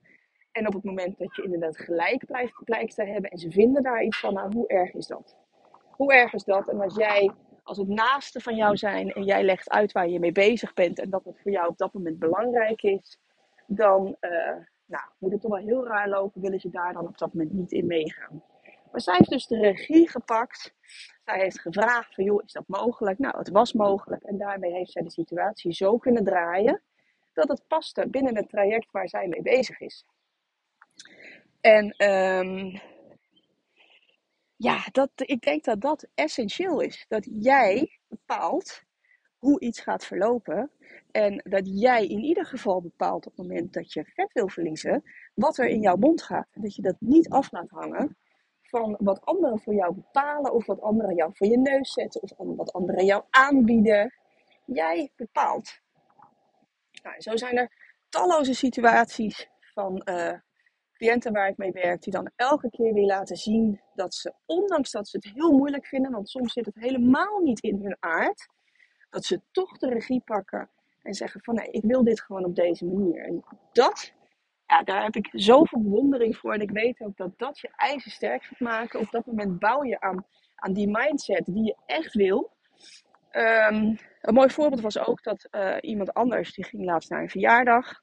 En 0.52 0.68
op 0.68 0.74
het 0.74 0.84
moment 0.84 1.18
dat 1.18 1.36
je 1.36 1.44
inderdaad 1.44 1.78
gelijk 1.78 2.26
blijft, 2.26 2.64
blijkt 2.64 2.96
te 2.96 3.06
hebben 3.06 3.32
en 3.32 3.38
ze 3.38 3.52
vinden 3.52 3.84
daar 3.84 4.04
iets 4.04 4.20
van, 4.20 4.34
nou 4.34 4.54
hoe 4.54 4.68
erg 4.68 4.94
is 4.94 5.08
dat? 5.08 5.36
Hoe 5.92 6.14
erg 6.14 6.34
is 6.34 6.44
dat? 6.44 6.70
En 6.70 6.82
als 6.82 6.96
jij, 6.96 7.32
als 7.64 7.78
het 7.78 7.88
naaste 7.88 8.40
van 8.40 8.56
jou 8.56 8.78
zijn 8.78 9.12
en 9.12 9.24
jij 9.24 9.44
legt 9.44 9.70
uit 9.70 9.92
waar 9.92 10.10
je 10.10 10.20
mee 10.20 10.32
bezig 10.32 10.74
bent 10.74 11.00
en 11.00 11.10
dat 11.10 11.26
het 11.26 11.40
voor 11.42 11.52
jou 11.52 11.68
op 11.68 11.78
dat 11.78 11.94
moment 11.94 12.20
belangrijk 12.20 12.82
is, 12.82 13.20
dan 13.68 14.18
uh, 14.22 14.56
nou, 14.86 15.04
moet 15.18 15.32
het 15.32 15.42
toch 15.42 15.52
wel 15.52 15.66
heel 15.66 15.88
raar 15.88 16.10
lopen, 16.10 16.42
willen 16.42 16.60
ze 16.60 16.70
daar 16.70 16.94
dan 16.94 17.08
op 17.08 17.18
dat 17.18 17.34
moment 17.34 17.54
niet 17.54 17.72
in 17.72 17.86
meegaan. 17.86 18.44
Maar 18.92 19.02
zij 19.02 19.16
heeft 19.18 19.30
dus 19.30 19.48
de 19.48 19.60
regie 19.60 20.10
gepakt. 20.10 20.74
Zij 21.26 21.40
heeft 21.40 21.60
gevraagd 21.60 22.16
van, 22.16 22.24
joh, 22.24 22.44
is 22.46 22.52
dat 22.52 22.68
mogelijk? 22.68 23.20
Nou, 23.20 23.38
het 23.38 23.50
was 23.50 23.74
mogelijk. 23.74 24.24
En 24.24 24.38
daarmee 24.38 24.72
heeft 24.72 24.92
zij 24.92 25.02
de 25.02 25.12
situatie 25.12 25.74
zo 25.74 25.98
kunnen 25.98 26.24
draaien 26.24 26.82
dat 27.34 27.48
het 27.48 27.68
paste 27.68 28.08
binnen 28.10 28.36
het 28.36 28.50
traject 28.50 28.92
waar 28.92 29.10
zij 29.10 29.28
mee 29.28 29.42
bezig 29.42 29.80
is. 29.80 30.06
En 31.62 32.06
um, 32.08 32.82
ja, 34.56 34.84
dat, 34.92 35.10
ik 35.16 35.42
denk 35.42 35.64
dat 35.64 35.82
dat 35.82 36.08
essentieel 36.14 36.80
is. 36.80 37.06
Dat 37.08 37.28
jij 37.32 38.00
bepaalt 38.08 38.84
hoe 39.38 39.60
iets 39.60 39.80
gaat 39.80 40.06
verlopen. 40.06 40.72
En 41.12 41.42
dat 41.50 41.80
jij 41.80 42.08
in 42.08 42.20
ieder 42.20 42.46
geval 42.46 42.82
bepaalt 42.82 43.26
op 43.26 43.38
het 43.38 43.48
moment 43.48 43.74
dat 43.74 43.94
je 43.94 44.06
vet 44.06 44.34
wil 44.34 44.50
verliezen, 44.50 45.04
wat 45.34 45.58
er 45.58 45.68
in 45.68 45.82
jouw 45.82 45.96
mond 45.96 46.24
gaat. 46.24 46.48
En 46.52 46.62
dat 46.62 46.76
je 46.76 46.82
dat 46.82 46.96
niet 47.00 47.30
af 47.30 47.52
laat 47.52 47.70
hangen 47.70 48.18
van 48.72 48.96
wat 49.00 49.26
anderen 49.26 49.60
voor 49.60 49.74
jou 49.74 49.94
bepalen, 49.94 50.54
of 50.54 50.66
wat 50.66 50.82
anderen 50.82 51.16
jou 51.16 51.32
voor 51.34 51.48
je 51.48 51.58
neus 51.58 51.94
zetten, 51.94 52.22
of 52.22 52.34
wat 52.38 52.74
anderen 52.74 53.06
jou 53.06 53.24
aanbieden. 53.30 54.14
Jij 54.66 55.12
bepaalt. 55.16 55.80
Nou, 57.04 57.22
zo 57.22 57.36
zijn 57.36 57.58
er 57.58 57.72
talloze 58.10 58.54
situaties 58.54 59.50
van 59.74 60.02
uh, 60.06 60.34
cliënten 60.94 61.34
waar 61.34 61.48
ik 61.48 61.58
mee 61.58 61.72
werk, 61.72 62.02
die 62.02 62.14
dan 62.14 62.32
elke 62.36 62.70
keer 62.70 62.94
weer 62.94 63.06
laten 63.06 63.36
zien 63.36 63.82
dat 63.94 64.14
ze, 64.14 64.34
ondanks 64.46 64.92
dat 64.92 65.08
ze 65.08 65.18
het 65.18 65.34
heel 65.36 65.52
moeilijk 65.52 65.86
vinden, 65.86 66.12
want 66.12 66.30
soms 66.30 66.54
zit 66.54 66.66
het 66.66 66.76
helemaal 66.76 67.40
niet 67.40 67.60
in 67.60 67.82
hun 67.82 67.98
aard, 68.00 68.48
dat 69.10 69.26
ze 69.26 69.42
toch 69.52 69.78
de 69.78 69.90
regie 69.90 70.22
pakken 70.26 70.70
en 71.02 71.14
zeggen 71.14 71.42
van 71.44 71.56
nee, 71.56 71.72
ik 71.72 71.84
wil 71.84 72.04
dit 72.04 72.22
gewoon 72.22 72.46
op 72.46 72.56
deze 72.56 72.86
manier. 72.86 73.26
En 73.26 73.44
dat, 73.72 74.14
ja, 74.72 74.84
daar 74.84 75.04
heb 75.04 75.16
ik 75.16 75.30
zoveel 75.32 75.82
bewondering 75.82 76.38
voor. 76.38 76.54
En 76.54 76.62
ik 76.62 76.72
weet 76.72 77.02
ook 77.02 77.18
dat 77.18 77.38
dat 77.38 77.60
je 77.60 77.70
ijzersterk 77.76 78.44
gaat 78.44 78.60
maken. 78.60 79.00
Op 79.00 79.12
dat 79.12 79.26
moment 79.26 79.60
bouw 79.60 79.84
je 79.84 80.00
aan, 80.00 80.26
aan 80.56 80.74
die 80.74 80.88
mindset 80.88 81.46
die 81.46 81.64
je 81.64 81.76
echt 81.86 82.14
wil. 82.14 82.52
Um, 83.32 83.98
een 84.22 84.34
mooi 84.34 84.50
voorbeeld 84.50 84.82
was 84.82 84.98
ook 84.98 85.24
dat 85.24 85.48
uh, 85.52 85.78
iemand 85.82 86.14
anders, 86.14 86.54
die 86.54 86.66
ging 86.66 86.86
laatst 86.86 87.10
naar 87.10 87.22
een 87.22 87.30
verjaardag 87.30 88.02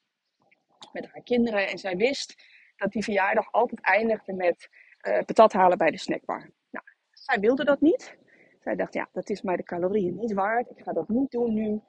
met 0.93 1.09
haar 1.13 1.23
kinderen. 1.23 1.69
En 1.69 1.79
zij 1.79 1.97
wist 1.97 2.43
dat 2.77 2.93
die 2.93 3.05
verjaardag 3.05 3.53
altijd 3.53 3.81
eindigde 3.81 4.33
met 4.33 4.69
uh, 5.03 5.19
patat 5.19 5.53
halen 5.53 5.79
bij 5.79 5.91
de 5.91 5.99
snackbar. 5.99 6.51
Nou, 6.71 6.85
zij 7.11 7.41
wilde 7.41 7.65
dat 7.65 7.81
niet. 7.81 8.17
Zij 8.61 8.77
dacht, 8.77 8.95
ja, 8.95 9.09
dat 9.13 9.31
is 9.31 9.43
mij 9.43 9.57
de 9.57 9.63
calorieën 9.63 10.17
niet 10.17 10.33
waard. 10.33 10.71
Ik 10.71 10.83
ga 10.83 10.93
dat 10.93 11.09
niet 11.09 11.31
doen 11.31 11.55
nu. 11.55 11.81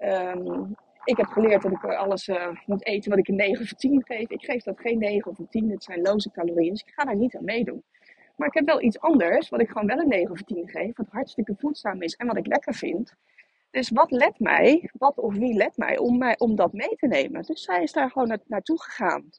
Um, 0.00 0.76
Ik 1.06 1.16
heb 1.16 1.26
geleerd 1.26 1.62
dat 1.62 1.72
ik 1.72 1.84
alles 1.84 2.28
uh, 2.28 2.48
moet 2.66 2.86
eten 2.86 3.10
wat 3.10 3.18
ik 3.18 3.28
een 3.28 3.36
9 3.36 3.62
of 3.62 3.72
10 3.72 4.04
geef. 4.04 4.30
Ik 4.30 4.44
geef 4.44 4.62
dat 4.62 4.80
geen 4.80 4.98
9 4.98 5.30
of 5.30 5.38
een 5.38 5.48
10. 5.48 5.70
Het 5.70 5.84
zijn 5.84 6.00
loze 6.00 6.30
calorieën. 6.30 6.70
Dus 6.70 6.82
ik 6.82 6.92
ga 6.94 7.04
daar 7.04 7.16
niet 7.16 7.36
aan 7.36 7.44
meedoen. 7.44 7.84
Maar 8.36 8.48
ik 8.48 8.54
heb 8.54 8.66
wel 8.66 8.82
iets 8.82 9.00
anders, 9.00 9.48
wat 9.48 9.60
ik 9.60 9.68
gewoon 9.68 9.86
wel 9.86 9.98
een 9.98 10.08
9 10.08 10.30
of 10.30 10.42
10 10.42 10.68
geef. 10.68 10.96
Wat 10.96 11.06
hartstikke 11.10 11.54
voedzaam 11.58 12.02
is 12.02 12.14
en 12.14 12.26
wat 12.26 12.36
ik 12.36 12.46
lekker 12.46 12.74
vind. 12.74 13.14
Dus 13.70 13.90
wat 13.90 14.10
let 14.10 14.38
mij, 14.38 14.90
wat 14.92 15.18
of 15.18 15.34
wie 15.34 15.54
let 15.54 15.76
mij 15.76 15.98
om, 15.98 16.18
mij, 16.18 16.38
om 16.38 16.56
dat 16.56 16.72
mee 16.72 16.96
te 16.96 17.06
nemen? 17.06 17.42
Dus 17.42 17.62
zij 17.62 17.82
is 17.82 17.92
daar 17.92 18.10
gewoon 18.10 18.40
naartoe 18.46 18.82
gegaan 18.82 19.30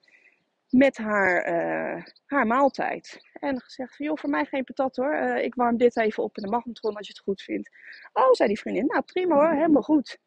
met 0.70 0.98
haar, 0.98 1.48
uh, 1.48 2.04
haar 2.26 2.48
maaltijd. 2.48 3.20
En 3.34 3.62
gezegd 3.62 3.96
van, 3.96 4.06
joh, 4.06 4.18
voor 4.18 4.30
mij 4.30 4.46
geen 4.46 4.64
patat 4.64 4.96
hoor. 4.96 5.16
Ik 5.16 5.56
warm 5.56 5.78
dit 5.78 5.98
even 5.98 6.24
op 6.24 6.38
in 6.38 6.44
de 6.44 6.50
magnetron 6.50 6.96
als 6.96 7.08
je 7.08 7.14
het 7.14 7.24
goed 7.24 7.42
vindt. 7.42 7.70
Oh, 8.14 8.32
zei 8.32 8.48
die 8.48 8.60
vriendin, 8.60 8.86
nou 8.86 9.02
prima 9.02 9.36
hoor, 9.36 9.52
helemaal 9.52 9.82
goed. 9.82 10.18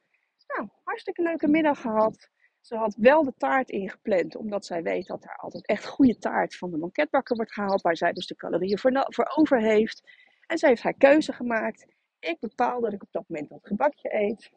Nou, 0.57 0.69
hartstikke 0.85 1.23
leuke 1.23 1.49
middag 1.49 1.81
gehad. 1.81 2.29
Ze 2.61 2.77
had 2.77 2.95
wel 2.95 3.25
de 3.25 3.35
taart 3.37 3.71
ingepland, 3.71 4.37
omdat 4.37 4.67
zij 4.67 4.83
weet 4.83 5.07
dat 5.07 5.25
er 5.25 5.37
altijd 5.37 5.67
echt 5.67 5.87
goede 5.87 6.19
taart 6.19 6.57
van 6.57 6.71
de 6.71 6.79
banketbakker 6.79 7.37
wordt 7.37 7.53
gehaald, 7.53 7.81
waar 7.81 7.97
zij 7.97 8.13
dus 8.13 8.27
de 8.27 8.37
calorieën 8.37 8.79
voor, 8.79 9.07
voor 9.09 9.33
over 9.37 9.61
heeft. 9.61 10.03
En 10.47 10.59
zij 10.59 10.69
heeft 10.69 10.83
haar 10.83 10.95
keuze 10.95 11.33
gemaakt. 11.33 11.87
Ik 12.19 12.37
bepaal 12.41 12.81
dat 12.81 12.93
ik 12.93 13.03
op 13.03 13.13
dat 13.13 13.25
moment 13.29 13.49
dat 13.49 13.67
gebakje 13.67 14.15
eet. 14.15 14.51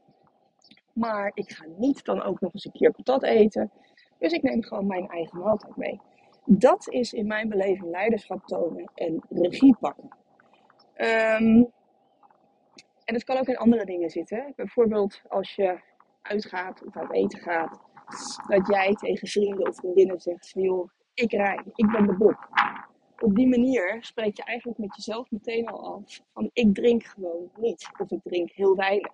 Maar 0.94 1.32
ik 1.34 1.52
ga 1.52 1.66
niet 1.78 2.06
dan 2.06 2.22
ook 2.22 2.40
nog 2.40 2.54
eens 2.54 2.66
een 2.66 2.72
keer 2.72 2.92
patat 2.92 3.24
eten. 3.24 3.72
Dus 4.20 4.32
ik 4.32 4.42
neem 4.42 4.64
gewoon 4.64 4.88
mijn 4.88 5.08
eigen 5.08 5.40
maaltijd 5.40 5.76
mee. 5.76 6.02
Dat 6.46 6.90
is 6.90 7.14
in 7.14 7.28
mijn 7.28 7.50
beleving 7.50 7.90
leiderschap 7.90 8.46
tonen 8.46 8.92
en 8.96 9.24
regie 9.30 9.76
pakken. 9.80 10.10
Um, 10.98 11.72
en 13.06 13.14
het 13.14 13.24
kan 13.24 13.38
ook 13.38 13.48
in 13.48 13.58
andere 13.58 13.86
dingen 13.86 14.10
zitten. 14.10 14.54
Bijvoorbeeld 14.56 15.22
als 15.28 15.56
je 15.56 15.80
uitgaat 16.22 16.86
of 16.86 16.98
uit 16.98 17.12
eten 17.12 17.40
gaat. 17.40 17.80
Dat 18.48 18.68
jij 18.68 18.94
tegen 18.94 19.28
vrienden 19.28 19.68
of 19.68 19.76
vriendinnen 19.76 20.20
zegt 20.20 20.52
joh, 20.56 20.90
ik 21.14 21.32
rij, 21.32 21.60
ik 21.76 21.92
ben 21.92 22.08
de 22.08 22.18
bok. 22.18 22.50
Op 23.20 23.36
die 23.36 23.48
manier 23.48 23.98
spreek 24.00 24.38
je 24.38 24.44
eigenlijk 24.44 24.80
met 24.80 24.96
jezelf 24.96 25.32
meteen 25.32 25.68
al 25.68 25.94
af 25.96 26.22
van 26.34 26.50
ik 26.54 26.74
drink 26.74 27.04
gewoon 27.04 27.50
niet. 27.58 27.90
Of 27.98 28.12
ik 28.12 28.20
drink 28.24 28.52
heel 28.52 28.76
weinig. 28.76 29.12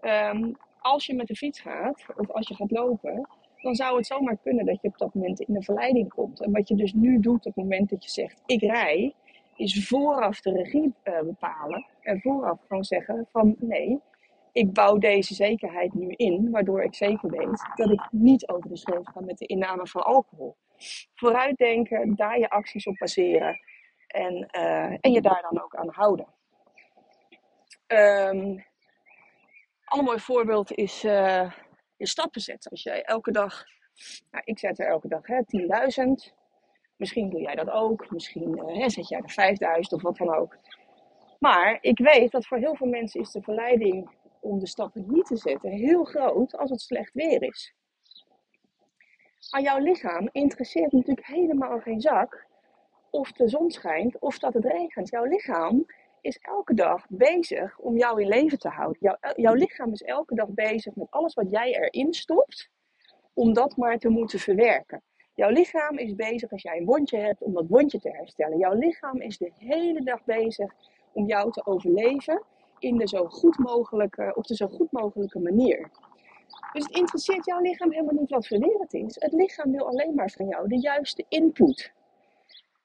Um, 0.00 0.56
als 0.80 1.06
je 1.06 1.14
met 1.14 1.26
de 1.26 1.36
fiets 1.36 1.60
gaat 1.60 2.04
of 2.16 2.30
als 2.30 2.48
je 2.48 2.54
gaat 2.54 2.70
lopen, 2.70 3.28
dan 3.62 3.74
zou 3.74 3.96
het 3.96 4.06
zomaar 4.06 4.36
kunnen 4.36 4.66
dat 4.66 4.78
je 4.82 4.88
op 4.88 4.98
dat 4.98 5.14
moment 5.14 5.40
in 5.40 5.54
de 5.54 5.62
verleiding 5.62 6.08
komt. 6.08 6.40
En 6.40 6.52
wat 6.52 6.68
je 6.68 6.74
dus 6.74 6.92
nu 6.92 7.20
doet 7.20 7.46
op 7.46 7.54
het 7.54 7.64
moment 7.64 7.90
dat 7.90 8.04
je 8.04 8.10
zegt 8.10 8.42
ik 8.46 8.60
rij, 8.60 9.14
is 9.56 9.88
vooraf 9.88 10.40
de 10.40 10.52
regie 10.52 10.94
uh, 11.04 11.20
bepalen. 11.20 11.86
En 12.02 12.20
vooraf 12.20 12.60
gewoon 12.66 12.84
zeggen 12.84 13.28
van 13.32 13.56
nee, 13.58 14.00
ik 14.52 14.72
bouw 14.72 14.98
deze 14.98 15.34
zekerheid 15.34 15.94
nu 15.94 16.08
in, 16.08 16.50
waardoor 16.50 16.82
ik 16.82 16.94
zeker 16.94 17.30
weet 17.30 17.64
dat 17.74 17.90
ik 17.90 18.08
niet 18.10 18.48
over 18.48 18.68
de 18.68 18.76
schreef 18.76 19.04
ga 19.04 19.20
met 19.20 19.38
de 19.38 19.46
inname 19.46 19.86
van 19.86 20.02
alcohol. 20.02 20.56
Vooruitdenken, 21.14 22.16
daar 22.16 22.38
je 22.38 22.50
acties 22.50 22.86
op 22.86 22.96
baseren 22.98 23.60
en, 24.06 24.48
uh, 24.56 24.96
en 25.00 25.12
je 25.12 25.20
daar 25.20 25.46
dan 25.50 25.62
ook 25.62 25.74
aan 25.74 25.88
houden. 25.88 26.26
Um, 27.86 28.64
een 29.84 30.04
mooi 30.04 30.18
voorbeeld 30.18 30.72
is 30.72 31.00
je 31.00 32.08
stappen 32.08 32.40
zetten. 32.40 32.70
Als 32.70 32.82
jij 32.82 33.02
elke 33.02 33.30
dag, 33.30 33.64
nou, 34.30 34.44
ik 34.44 34.58
zet 34.58 34.78
er 34.78 34.86
elke 34.86 35.08
dag 35.08 35.22
10.000. 35.22 36.34
Misschien 36.96 37.30
doe 37.30 37.40
jij 37.40 37.54
dat 37.54 37.70
ook. 37.70 38.10
Misschien 38.10 38.58
uh, 38.58 38.88
zet 38.88 39.08
jij 39.08 39.20
er 39.20 39.30
5000 39.30 39.92
of 39.92 40.02
wat 40.02 40.16
dan 40.16 40.34
ook. 40.34 40.58
Maar 41.42 41.78
ik 41.80 41.98
weet 41.98 42.30
dat 42.30 42.46
voor 42.46 42.58
heel 42.58 42.76
veel 42.76 42.86
mensen 42.86 43.20
is 43.20 43.30
de 43.30 43.42
verleiding 43.42 44.10
om 44.40 44.58
de 44.58 44.66
stappen 44.66 45.04
niet 45.06 45.26
te 45.26 45.36
zetten 45.36 45.70
heel 45.70 46.04
groot 46.04 46.56
als 46.56 46.70
het 46.70 46.80
slecht 46.80 47.12
weer 47.12 47.42
is. 47.42 47.74
Maar 49.50 49.62
jouw 49.62 49.78
lichaam 49.78 50.28
interesseert 50.32 50.92
natuurlijk 50.92 51.26
helemaal 51.26 51.80
geen 51.80 52.00
zak 52.00 52.46
of 53.10 53.32
de 53.32 53.48
zon 53.48 53.70
schijnt 53.70 54.18
of 54.18 54.38
dat 54.38 54.54
het 54.54 54.64
regent. 54.64 55.08
Jouw 55.08 55.24
lichaam 55.24 55.86
is 56.20 56.38
elke 56.38 56.74
dag 56.74 57.06
bezig 57.08 57.78
om 57.78 57.96
jou 57.96 58.22
in 58.22 58.28
leven 58.28 58.58
te 58.58 58.68
houden. 58.68 58.98
Jouw, 59.00 59.16
jouw 59.36 59.54
lichaam 59.54 59.92
is 59.92 60.02
elke 60.02 60.34
dag 60.34 60.48
bezig 60.48 60.94
met 60.94 61.10
alles 61.10 61.34
wat 61.34 61.50
jij 61.50 61.74
erin 61.74 62.12
stopt, 62.12 62.70
om 63.32 63.52
dat 63.52 63.76
maar 63.76 63.98
te 63.98 64.08
moeten 64.08 64.38
verwerken. 64.38 65.02
Jouw 65.34 65.50
lichaam 65.50 65.98
is 65.98 66.14
bezig 66.14 66.50
als 66.52 66.62
jij 66.62 66.76
een 66.76 66.84
wondje 66.84 67.18
hebt 67.18 67.42
om 67.42 67.52
dat 67.52 67.66
wondje 67.68 68.00
te 68.00 68.10
herstellen. 68.10 68.58
Jouw 68.58 68.74
lichaam 68.74 69.20
is 69.20 69.38
de 69.38 69.52
hele 69.58 70.02
dag 70.02 70.24
bezig 70.24 70.74
om 71.12 71.26
jou 71.26 71.52
te 71.52 71.66
overleven 71.66 72.42
in 72.78 72.96
de 72.96 73.08
zo 73.08 73.26
goed 73.28 73.58
mogelijke, 73.58 74.32
op 74.34 74.46
de 74.46 74.54
zo 74.54 74.66
goed 74.66 74.92
mogelijke 74.92 75.38
manier. 75.38 75.90
Dus 76.72 76.84
het 76.84 76.96
interesseert 76.96 77.44
jouw 77.44 77.60
lichaam 77.60 77.92
helemaal 77.92 78.20
niet 78.20 78.30
wat 78.30 78.46
voor 78.46 78.58
het 78.58 78.92
is. 78.92 79.16
Het 79.18 79.32
lichaam 79.32 79.70
wil 79.70 79.86
alleen 79.86 80.14
maar 80.14 80.30
van 80.30 80.46
jou 80.46 80.68
de 80.68 80.78
juiste 80.78 81.24
input. 81.28 81.92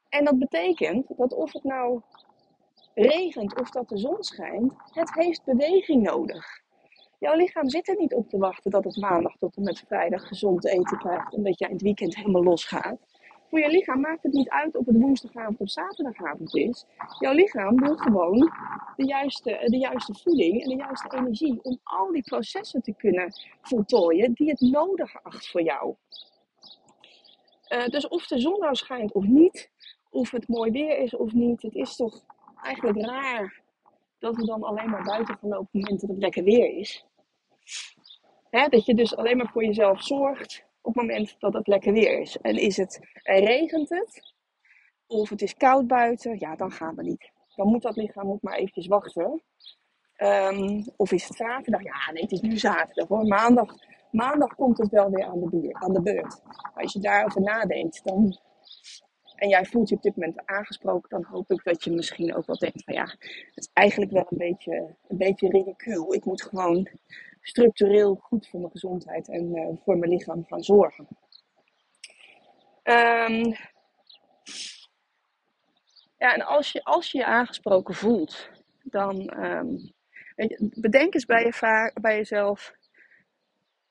En 0.09 0.25
dat 0.25 0.39
betekent 0.39 1.17
dat 1.17 1.33
of 1.33 1.53
het 1.53 1.63
nou 1.63 2.01
regent 2.93 3.59
of 3.59 3.69
dat 3.69 3.89
de 3.89 3.97
zon 3.97 4.23
schijnt, 4.23 4.73
het 4.91 5.13
heeft 5.13 5.43
beweging 5.43 6.03
nodig. 6.03 6.61
Jouw 7.19 7.35
lichaam 7.35 7.69
zit 7.69 7.87
er 7.87 7.95
niet 7.97 8.13
op 8.13 8.29
te 8.29 8.37
wachten 8.37 8.71
dat 8.71 8.83
het 8.83 8.97
maandag 8.97 9.37
tot 9.37 9.55
en 9.55 9.63
met 9.63 9.83
vrijdag 9.87 10.27
gezond 10.27 10.65
eten 10.65 10.97
krijgt 10.97 11.33
en 11.33 11.43
dat 11.43 11.59
jij 11.59 11.67
in 11.67 11.73
het 11.73 11.83
weekend 11.83 12.15
helemaal 12.15 12.43
losgaat. 12.43 12.97
Voor 13.49 13.59
je 13.59 13.69
lichaam 13.69 13.99
maakt 13.99 14.23
het 14.23 14.33
niet 14.33 14.49
uit 14.49 14.75
of 14.75 14.85
het 14.85 14.95
woensdagavond 14.95 15.59
of 15.59 15.69
zaterdagavond 15.69 16.55
is. 16.55 16.85
Jouw 17.19 17.33
lichaam 17.33 17.75
wil 17.75 17.95
gewoon 17.95 18.51
de 18.95 19.05
juiste, 19.05 19.65
de 19.65 19.77
juiste 19.77 20.13
voeding 20.13 20.63
en 20.63 20.69
de 20.69 20.75
juiste 20.75 21.17
energie 21.17 21.63
om 21.63 21.79
al 21.83 22.11
die 22.11 22.23
processen 22.23 22.81
te 22.81 22.93
kunnen 22.93 23.33
voltooien 23.61 24.33
die 24.33 24.49
het 24.49 24.59
nodig 24.59 25.23
acht 25.23 25.47
voor 25.47 25.61
jou. 25.61 25.95
Uh, 27.69 27.87
dus 27.87 28.07
of 28.07 28.27
de 28.27 28.39
zon 28.39 28.59
nou 28.59 28.75
schijnt 28.75 29.11
of 29.13 29.23
niet, 29.23 29.71
of 30.09 30.31
het 30.31 30.47
mooi 30.47 30.71
weer 30.71 30.97
is 30.97 31.15
of 31.15 31.33
niet, 31.33 31.61
het 31.61 31.75
is 31.75 31.95
toch 31.95 32.23
eigenlijk 32.63 33.05
raar 33.05 33.61
dat 34.19 34.35
we 34.35 34.45
dan 34.45 34.63
alleen 34.63 34.89
maar 34.89 35.03
buiten 35.03 35.37
gaan 35.37 35.49
lopen 35.49 35.65
op 35.65 35.71
het 35.71 35.81
moment 35.81 36.01
dat 36.01 36.09
het 36.09 36.19
lekker 36.19 36.43
weer 36.43 36.77
is. 36.77 37.05
Hè, 38.49 38.67
dat 38.67 38.85
je 38.85 38.93
dus 38.93 39.15
alleen 39.15 39.37
maar 39.37 39.49
voor 39.51 39.65
jezelf 39.65 40.03
zorgt 40.03 40.65
op 40.81 40.93
het 40.93 41.03
moment 41.03 41.35
dat 41.39 41.53
het 41.53 41.67
lekker 41.67 41.93
weer 41.93 42.19
is. 42.19 42.37
En 42.37 42.55
is 42.55 42.77
het, 42.77 42.99
en 43.23 43.45
regent 43.45 43.89
het, 43.89 44.33
of 45.07 45.29
het 45.29 45.41
is 45.41 45.53
koud 45.53 45.87
buiten, 45.87 46.39
ja, 46.39 46.55
dan 46.55 46.71
gaan 46.71 46.95
we 46.95 47.03
niet. 47.03 47.31
Dan 47.55 47.67
moet 47.67 47.81
dat 47.81 47.95
lichaam 47.95 48.29
ook 48.29 48.41
maar 48.41 48.57
eventjes 48.57 48.87
wachten. 48.87 49.41
Um, 50.17 50.85
of 50.95 51.11
is 51.11 51.27
het 51.27 51.37
zaterdag? 51.37 51.83
Ja, 51.83 52.11
nee, 52.11 52.21
het 52.21 52.31
is 52.31 52.41
nu 52.41 52.57
zaterdag 52.57 53.07
hoor. 53.07 53.25
Maandag, 53.25 53.75
maandag 54.11 54.55
komt 54.55 54.77
het 54.77 54.89
wel 54.89 55.09
weer 55.09 55.25
aan 55.25 55.39
de, 55.39 55.69
aan 55.71 55.93
de 55.93 56.01
beurt. 56.01 56.41
Maar 56.45 56.83
als 56.83 56.93
je 56.93 56.99
daarover 56.99 57.41
nadenkt, 57.41 58.03
dan 58.03 58.39
en 59.37 59.49
jij 59.49 59.65
voelt 59.65 59.89
je 59.89 59.95
op 59.95 60.01
dit 60.01 60.15
moment 60.15 60.45
aangesproken, 60.45 61.09
dan 61.09 61.23
hoop 61.23 61.51
ik 61.51 61.63
dat 61.63 61.83
je 61.83 61.91
misschien 61.91 62.35
ook 62.35 62.45
wel 62.45 62.57
denkt 62.57 62.83
van 62.83 62.93
ja, 62.93 63.03
het 63.03 63.51
is 63.53 63.69
eigenlijk 63.73 64.11
wel 64.11 64.25
een 64.29 64.37
beetje, 64.37 64.95
een 65.07 65.17
beetje 65.17 65.49
ridicuul. 65.49 66.13
Ik 66.13 66.25
moet 66.25 66.41
gewoon 66.41 66.87
structureel 67.47 68.15
goed 68.15 68.47
voor 68.47 68.59
mijn 68.59 68.71
gezondheid 68.71 69.29
en 69.29 69.55
uh, 69.55 69.67
voor 69.83 69.97
mijn 69.97 70.11
lichaam 70.11 70.45
gaan 70.47 70.63
zorgen. 70.63 71.07
Um, 72.83 73.55
ja, 76.17 76.33
en 76.33 76.41
als 76.41 76.71
je, 76.71 76.83
als 76.83 77.11
je 77.11 77.17
je 77.17 77.25
aangesproken 77.25 77.95
voelt, 77.95 78.49
dan 78.83 79.43
um, 79.43 79.93
bedenk 80.59 81.13
eens 81.13 81.25
bij, 81.25 81.43
je 81.43 81.91
bij 82.01 82.15
jezelf, 82.15 82.73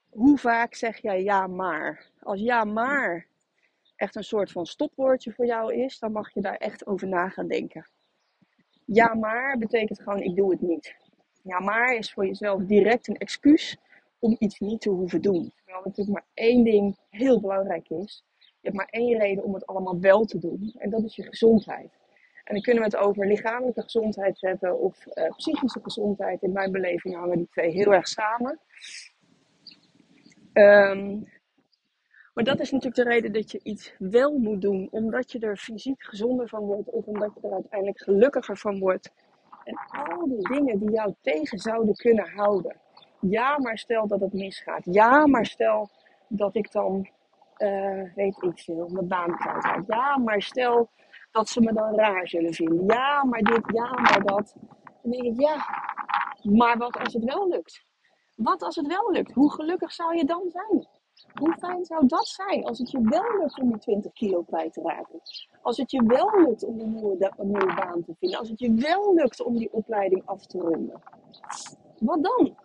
hoe 0.08 0.38
vaak 0.38 0.74
zeg 0.74 0.98
jij 0.98 1.22
ja 1.22 1.46
maar? 1.46 2.10
Als 2.20 2.40
ja 2.40 2.64
maar 2.64 3.26
echt 3.96 4.14
een 4.14 4.24
soort 4.24 4.52
van 4.52 4.66
stopwoordje 4.66 5.32
voor 5.32 5.46
jou 5.46 5.74
is, 5.74 5.98
dan 5.98 6.12
mag 6.12 6.34
je 6.34 6.40
daar 6.40 6.56
echt 6.56 6.86
over 6.86 7.08
na 7.08 7.28
gaan 7.28 7.48
denken. 7.48 7.88
Ja, 8.84 9.14
maar 9.14 9.58
betekent 9.58 10.02
gewoon 10.02 10.20
ik 10.20 10.36
doe 10.36 10.50
het 10.50 10.60
niet. 10.60 11.05
Ja, 11.46 11.60
maar 11.60 11.94
is 11.94 12.12
voor 12.12 12.26
jezelf 12.26 12.62
direct 12.62 13.08
een 13.08 13.16
excuus 13.16 13.76
om 14.18 14.36
iets 14.38 14.58
niet 14.58 14.80
te 14.80 14.90
hoeven 14.90 15.22
doen. 15.22 15.52
Terwijl 15.56 15.84
natuurlijk 15.84 16.18
maar 16.18 16.26
één 16.34 16.64
ding 16.64 16.96
heel 17.10 17.40
belangrijk 17.40 17.88
is. 17.88 18.24
Je 18.38 18.72
hebt 18.72 18.76
maar 18.76 18.88
één 18.90 19.18
reden 19.18 19.44
om 19.44 19.54
het 19.54 19.66
allemaal 19.66 20.00
wel 20.00 20.24
te 20.24 20.38
doen. 20.38 20.74
En 20.78 20.90
dat 20.90 21.04
is 21.04 21.16
je 21.16 21.22
gezondheid. 21.22 21.90
En 22.44 22.54
dan 22.54 22.62
kunnen 22.62 22.82
we 22.82 22.96
het 22.96 23.06
over 23.06 23.26
lichamelijke 23.26 23.82
gezondheid 23.82 24.40
hebben 24.40 24.78
of 24.78 25.06
uh, 25.06 25.30
psychische 25.36 25.80
gezondheid. 25.82 26.42
In 26.42 26.52
mijn 26.52 26.72
beleving 26.72 27.14
hangen 27.14 27.36
die 27.36 27.48
twee 27.50 27.70
heel 27.70 27.94
erg 27.94 28.08
samen. 28.08 28.60
Um, 30.52 31.28
maar 32.34 32.44
dat 32.44 32.60
is 32.60 32.70
natuurlijk 32.70 33.02
de 33.02 33.14
reden 33.14 33.32
dat 33.32 33.50
je 33.50 33.60
iets 33.62 33.94
wel 33.98 34.38
moet 34.38 34.60
doen, 34.60 34.88
omdat 34.90 35.32
je 35.32 35.38
er 35.38 35.56
fysiek 35.56 36.02
gezonder 36.02 36.48
van 36.48 36.64
wordt 36.64 36.90
of 36.90 37.06
omdat 37.06 37.30
je 37.34 37.48
er 37.48 37.54
uiteindelijk 37.54 38.00
gelukkiger 38.00 38.56
van 38.56 38.78
wordt. 38.78 39.12
En 39.66 39.78
al 40.06 40.28
die 40.28 40.48
dingen 40.48 40.78
die 40.78 40.90
jou 40.90 41.14
tegen 41.22 41.58
zouden 41.58 41.94
kunnen 41.94 42.30
houden. 42.30 42.76
Ja, 43.20 43.58
maar 43.58 43.78
stel 43.78 44.06
dat 44.06 44.20
het 44.20 44.32
misgaat. 44.32 44.82
Ja, 44.84 45.26
maar 45.26 45.46
stel 45.46 45.90
dat 46.28 46.54
ik 46.54 46.72
dan, 46.72 47.08
uh, 47.58 48.14
weet 48.14 48.42
ik 48.42 48.58
veel, 48.58 48.88
mijn 48.88 49.08
baan 49.08 49.36
kwijt 49.36 49.86
Ja, 49.86 50.18
maar 50.18 50.42
stel 50.42 50.90
dat 51.30 51.48
ze 51.48 51.60
me 51.60 51.72
dan 51.72 51.94
raar 51.94 52.28
zullen 52.28 52.54
vinden. 52.54 52.84
Ja, 52.86 53.24
maar 53.24 53.40
dit, 53.40 53.62
ja, 53.72 53.90
maar 53.92 54.22
dat. 54.24 54.54
Dan 55.02 55.10
denk 55.10 55.24
ik, 55.24 55.40
ja, 55.40 55.56
maar 56.42 56.76
wat 56.76 56.98
als 56.98 57.12
het 57.12 57.24
wel 57.24 57.48
lukt? 57.48 57.84
Wat 58.36 58.62
als 58.62 58.76
het 58.76 58.86
wel 58.86 59.12
lukt? 59.12 59.32
Hoe 59.32 59.52
gelukkig 59.52 59.92
zou 59.92 60.16
je 60.16 60.24
dan 60.24 60.42
zijn? 60.48 60.88
Hoe 61.38 61.54
fijn 61.58 61.84
zou 61.84 62.06
dat 62.06 62.26
zijn 62.26 62.64
als 62.64 62.78
het 62.78 62.90
je 62.90 63.00
wel 63.00 63.38
lukt 63.38 63.60
om 63.60 63.68
die 63.68 63.78
20 63.78 64.12
kilo 64.12 64.42
kwijt 64.42 64.72
te 64.72 64.82
raken? 64.82 65.20
Als 65.62 65.76
het 65.76 65.90
je 65.90 66.02
wel 66.06 66.40
lukt 66.40 66.64
om 66.64 66.80
een 66.80 66.94
nieuwe, 66.94 67.32
een 67.36 67.46
nieuwe 67.46 67.74
baan 67.74 68.04
te 68.04 68.14
vinden? 68.18 68.38
Als 68.38 68.48
het 68.48 68.58
je 68.58 68.74
wel 68.74 69.14
lukt 69.14 69.42
om 69.42 69.56
die 69.56 69.72
opleiding 69.72 70.22
af 70.24 70.46
te 70.46 70.58
ronden? 70.58 71.02
Wat 71.98 72.22
dan? 72.22 72.56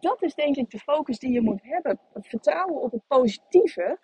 Dat 0.00 0.22
is 0.22 0.34
denk 0.34 0.56
ik 0.56 0.70
de 0.70 0.78
focus 0.78 1.18
die 1.18 1.32
je 1.32 1.40
moet 1.40 1.62
hebben. 1.62 1.98
Het 2.12 2.26
vertrouwen 2.26 2.80
op 2.80 2.92
het 2.92 3.06
positieve, 3.06 3.98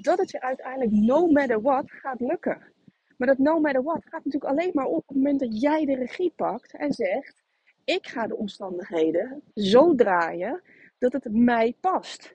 dat 0.00 0.18
het 0.18 0.30
je 0.30 0.40
uiteindelijk 0.40 0.90
no 0.90 1.26
matter 1.26 1.62
what 1.62 1.90
gaat 1.90 2.20
lukken. 2.20 2.72
Maar 3.16 3.28
dat 3.28 3.38
no 3.38 3.60
matter 3.60 3.82
what 3.82 4.02
gaat 4.04 4.24
natuurlijk 4.24 4.52
alleen 4.52 4.70
maar 4.74 4.86
op 4.86 4.96
op 4.96 5.08
het 5.08 5.16
moment 5.16 5.40
dat 5.40 5.60
jij 5.60 5.84
de 5.84 5.94
regie 5.94 6.32
pakt 6.36 6.76
en 6.76 6.92
zegt: 6.92 7.42
Ik 7.84 8.06
ga 8.06 8.26
de 8.26 8.36
omstandigheden 8.36 9.42
zo 9.54 9.94
draaien 9.94 10.62
dat 10.98 11.12
het 11.12 11.32
mij 11.32 11.76
past. 11.80 12.34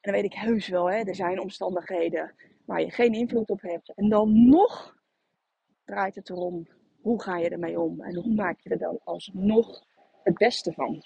En 0.00 0.12
dan 0.12 0.22
weet 0.22 0.32
ik 0.32 0.38
heus 0.38 0.68
wel, 0.68 0.90
hè, 0.90 0.98
er 0.98 1.14
zijn 1.14 1.40
omstandigheden 1.40 2.34
waar 2.64 2.80
je 2.80 2.90
geen 2.90 3.12
invloed 3.12 3.50
op 3.50 3.60
hebt. 3.60 3.94
En 3.94 4.08
dan 4.08 4.48
nog 4.48 4.96
draait 5.84 6.14
het 6.14 6.30
erom, 6.30 6.68
hoe 7.00 7.22
ga 7.22 7.38
je 7.38 7.48
ermee 7.48 7.80
om? 7.80 8.00
En 8.00 8.16
hoe 8.16 8.34
maak 8.34 8.60
je 8.60 8.70
er 8.70 8.78
dan 8.78 9.00
alsnog 9.04 9.84
het 10.22 10.34
beste 10.34 10.72
van? 10.72 11.02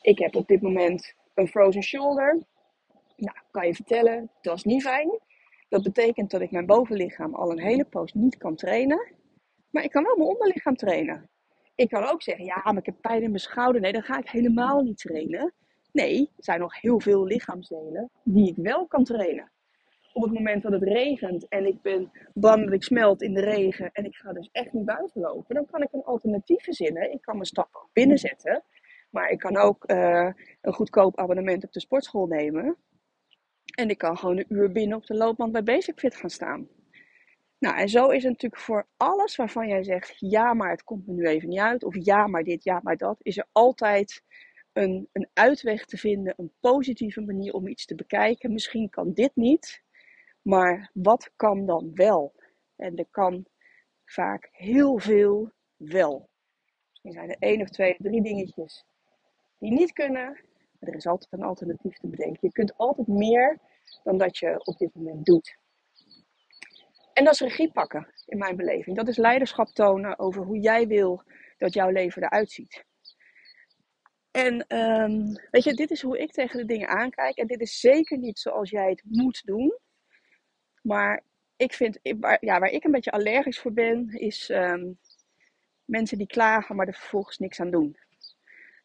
Ik 0.00 0.18
heb 0.18 0.34
op 0.34 0.46
dit 0.46 0.62
moment 0.62 1.14
een 1.34 1.48
frozen 1.48 1.82
shoulder. 1.82 2.42
Nou, 3.16 3.36
kan 3.50 3.66
je 3.66 3.74
vertellen, 3.74 4.30
dat 4.40 4.56
is 4.56 4.64
niet 4.64 4.82
fijn. 4.82 5.20
Dat 5.68 5.82
betekent 5.82 6.30
dat 6.30 6.40
ik 6.40 6.50
mijn 6.50 6.66
bovenlichaam 6.66 7.34
al 7.34 7.50
een 7.50 7.60
hele 7.60 7.84
poos 7.84 8.12
niet 8.12 8.36
kan 8.36 8.56
trainen. 8.56 9.12
Maar 9.70 9.84
ik 9.84 9.90
kan 9.90 10.04
wel 10.04 10.16
mijn 10.16 10.28
onderlichaam 10.28 10.76
trainen. 10.76 11.30
Ik 11.74 11.88
kan 11.88 12.04
ook 12.04 12.22
zeggen, 12.22 12.44
ja, 12.44 12.60
maar 12.64 12.76
ik 12.76 12.86
heb 12.86 13.00
pijn 13.00 13.22
in 13.22 13.28
mijn 13.28 13.40
schouder. 13.40 13.80
Nee, 13.80 13.92
dan 13.92 14.02
ga 14.02 14.18
ik 14.18 14.28
helemaal 14.28 14.82
niet 14.82 14.98
trainen. 14.98 15.54
Nee, 15.94 16.30
er 16.36 16.44
zijn 16.44 16.60
nog 16.60 16.80
heel 16.80 17.00
veel 17.00 17.24
lichaamsdelen 17.24 18.10
die 18.22 18.48
ik 18.48 18.56
wel 18.56 18.86
kan 18.86 19.04
trainen. 19.04 19.50
Op 20.12 20.22
het 20.22 20.32
moment 20.32 20.62
dat 20.62 20.72
het 20.72 20.82
regent 20.82 21.48
en 21.48 21.66
ik 21.66 21.82
ben 21.82 22.10
bang 22.32 22.64
dat 22.64 22.72
ik 22.72 22.82
smelt 22.82 23.22
in 23.22 23.34
de 23.34 23.40
regen 23.40 23.90
en 23.92 24.04
ik 24.04 24.14
ga 24.14 24.32
dus 24.32 24.48
echt 24.52 24.72
niet 24.72 24.84
buiten 24.84 25.20
lopen, 25.20 25.54
dan 25.54 25.66
kan 25.66 25.82
ik 25.82 25.92
een 25.92 26.04
alternatief 26.04 26.62
verzinnen. 26.64 27.12
Ik 27.12 27.22
kan 27.22 27.34
mijn 27.34 27.46
stappen 27.46 27.80
binnen 27.92 28.18
zetten, 28.18 28.62
maar 29.10 29.28
ik 29.28 29.38
kan 29.38 29.56
ook 29.56 29.90
uh, 29.90 30.30
een 30.60 30.72
goedkoop 30.72 31.18
abonnement 31.18 31.64
op 31.64 31.72
de 31.72 31.80
sportschool 31.80 32.26
nemen. 32.26 32.76
En 33.74 33.88
ik 33.88 33.98
kan 33.98 34.18
gewoon 34.18 34.38
een 34.38 34.46
uur 34.48 34.72
binnen 34.72 34.96
op 34.96 35.06
de 35.06 35.14
loopband 35.14 35.52
bij 35.52 35.62
Basic 35.62 35.98
Fit 35.98 36.16
gaan 36.16 36.30
staan. 36.30 36.68
Nou, 37.58 37.76
en 37.76 37.88
zo 37.88 38.08
is 38.08 38.22
het 38.22 38.32
natuurlijk 38.32 38.62
voor 38.62 38.86
alles 38.96 39.36
waarvan 39.36 39.68
jij 39.68 39.82
zegt: 39.82 40.14
ja, 40.18 40.54
maar 40.54 40.70
het 40.70 40.84
komt 40.84 41.06
me 41.06 41.12
nu 41.12 41.26
even 41.26 41.48
niet 41.48 41.58
uit. 41.58 41.84
Of 41.84 41.94
ja, 41.98 42.26
maar 42.26 42.42
dit, 42.42 42.64
ja, 42.64 42.80
maar 42.82 42.96
dat. 42.96 43.18
Is 43.22 43.38
er 43.38 43.46
altijd 43.52 44.22
een, 44.74 45.08
een 45.12 45.28
uitweg 45.32 45.84
te 45.84 45.96
vinden, 45.96 46.34
een 46.36 46.52
positieve 46.60 47.20
manier 47.20 47.52
om 47.52 47.66
iets 47.66 47.84
te 47.84 47.94
bekijken. 47.94 48.52
Misschien 48.52 48.90
kan 48.90 49.12
dit 49.12 49.30
niet, 49.34 49.82
maar 50.42 50.90
wat 50.92 51.30
kan 51.36 51.66
dan 51.66 51.90
wel? 51.94 52.34
En 52.76 52.96
er 52.96 53.06
kan 53.10 53.46
vaak 54.04 54.48
heel 54.52 54.98
veel 54.98 55.52
wel. 55.76 56.28
Misschien 56.90 57.12
zijn 57.12 57.30
er 57.30 57.36
één 57.38 57.60
of 57.60 57.68
twee, 57.68 57.96
drie 57.98 58.22
dingetjes 58.22 58.84
die 59.58 59.72
niet 59.72 59.92
kunnen, 59.92 60.24
maar 60.78 60.90
er 60.90 60.94
is 60.94 61.06
altijd 61.06 61.32
een 61.32 61.42
alternatief 61.42 61.98
te 61.98 62.08
bedenken. 62.08 62.38
Je 62.40 62.52
kunt 62.52 62.76
altijd 62.76 63.06
meer 63.06 63.58
dan 64.02 64.18
dat 64.18 64.38
je 64.38 64.64
op 64.64 64.78
dit 64.78 64.94
moment 64.94 65.24
doet. 65.24 65.58
En 67.12 67.24
dat 67.24 67.32
is 67.32 67.40
regie 67.40 67.72
pakken, 67.72 68.12
in 68.26 68.38
mijn 68.38 68.56
beleving. 68.56 68.96
Dat 68.96 69.08
is 69.08 69.16
leiderschap 69.16 69.68
tonen 69.68 70.18
over 70.18 70.42
hoe 70.42 70.58
jij 70.58 70.86
wil 70.86 71.22
dat 71.58 71.74
jouw 71.74 71.90
leven 71.90 72.22
eruit 72.22 72.50
ziet. 72.50 72.84
En 74.34 74.78
um, 74.78 75.40
weet 75.50 75.64
je, 75.64 75.74
dit 75.74 75.90
is 75.90 76.02
hoe 76.02 76.18
ik 76.18 76.32
tegen 76.32 76.58
de 76.58 76.64
dingen 76.64 76.88
aankijk. 76.88 77.36
En 77.36 77.46
dit 77.46 77.60
is 77.60 77.80
zeker 77.80 78.18
niet 78.18 78.38
zoals 78.38 78.70
jij 78.70 78.90
het 78.90 79.02
moet 79.04 79.42
doen. 79.44 79.78
Maar 80.82 81.22
ik 81.56 81.72
vind, 81.72 81.98
ja, 82.40 82.58
waar 82.58 82.70
ik 82.70 82.84
een 82.84 82.90
beetje 82.90 83.10
allergisch 83.10 83.58
voor 83.58 83.72
ben, 83.72 84.08
is 84.08 84.48
um, 84.48 84.98
mensen 85.84 86.18
die 86.18 86.26
klagen, 86.26 86.76
maar 86.76 86.86
er 86.86 86.94
vervolgens 86.94 87.38
niks 87.38 87.60
aan 87.60 87.70
doen. 87.70 87.96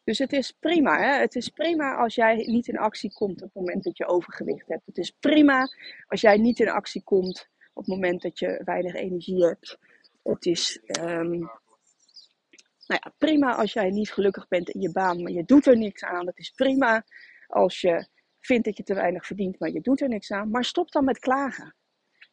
Dus 0.04 0.18
het 0.18 0.32
is 0.32 0.52
prima. 0.52 0.98
Hè? 0.98 1.20
Het 1.20 1.34
is 1.34 1.48
prima 1.48 1.96
als 1.96 2.14
jij 2.14 2.36
niet 2.36 2.68
in 2.68 2.78
actie 2.78 3.12
komt 3.12 3.42
op 3.42 3.50
het 3.52 3.54
moment 3.54 3.84
dat 3.84 3.96
je 3.96 4.06
overgewicht 4.06 4.68
hebt. 4.68 4.86
Het 4.86 4.98
is 4.98 5.10
prima 5.10 5.68
als 6.06 6.20
jij 6.20 6.36
niet 6.36 6.60
in 6.60 6.70
actie 6.70 7.02
komt 7.04 7.48
op 7.72 7.84
het 7.84 7.94
moment 7.94 8.22
dat 8.22 8.38
je 8.38 8.62
weinig 8.64 8.94
energie 8.94 9.44
hebt. 9.44 9.78
Het 10.22 10.46
is 10.46 10.80
um, 11.00 11.50
nou 12.90 13.02
ja, 13.04 13.14
prima 13.18 13.54
als 13.54 13.72
jij 13.72 13.90
niet 13.90 14.12
gelukkig 14.12 14.48
bent 14.48 14.70
in 14.70 14.80
je 14.80 14.92
baan, 14.92 15.22
maar 15.22 15.32
je 15.32 15.44
doet 15.44 15.66
er 15.66 15.76
niks 15.76 16.04
aan. 16.04 16.26
Het 16.26 16.38
is 16.38 16.50
prima 16.50 17.04
als 17.46 17.80
je 17.80 18.08
vindt 18.40 18.64
dat 18.64 18.76
je 18.76 18.82
te 18.82 18.94
weinig 18.94 19.26
verdient, 19.26 19.58
maar 19.58 19.70
je 19.70 19.80
doet 19.80 20.00
er 20.00 20.08
niks 20.08 20.32
aan. 20.32 20.50
Maar 20.50 20.64
stop 20.64 20.90
dan 20.90 21.04
met 21.04 21.18
klagen. 21.18 21.74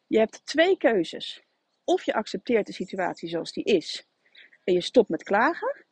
Je 0.06 0.18
hebt 0.18 0.46
twee 0.46 0.76
keuzes. 0.76 1.42
Of 1.84 2.04
je 2.04 2.14
accepteert 2.14 2.66
de 2.66 2.72
situatie 2.72 3.28
zoals 3.28 3.52
die 3.52 3.64
is 3.64 4.08
en 4.64 4.74
je 4.74 4.80
stopt 4.80 5.08
met 5.08 5.22
klagen. 5.22 5.84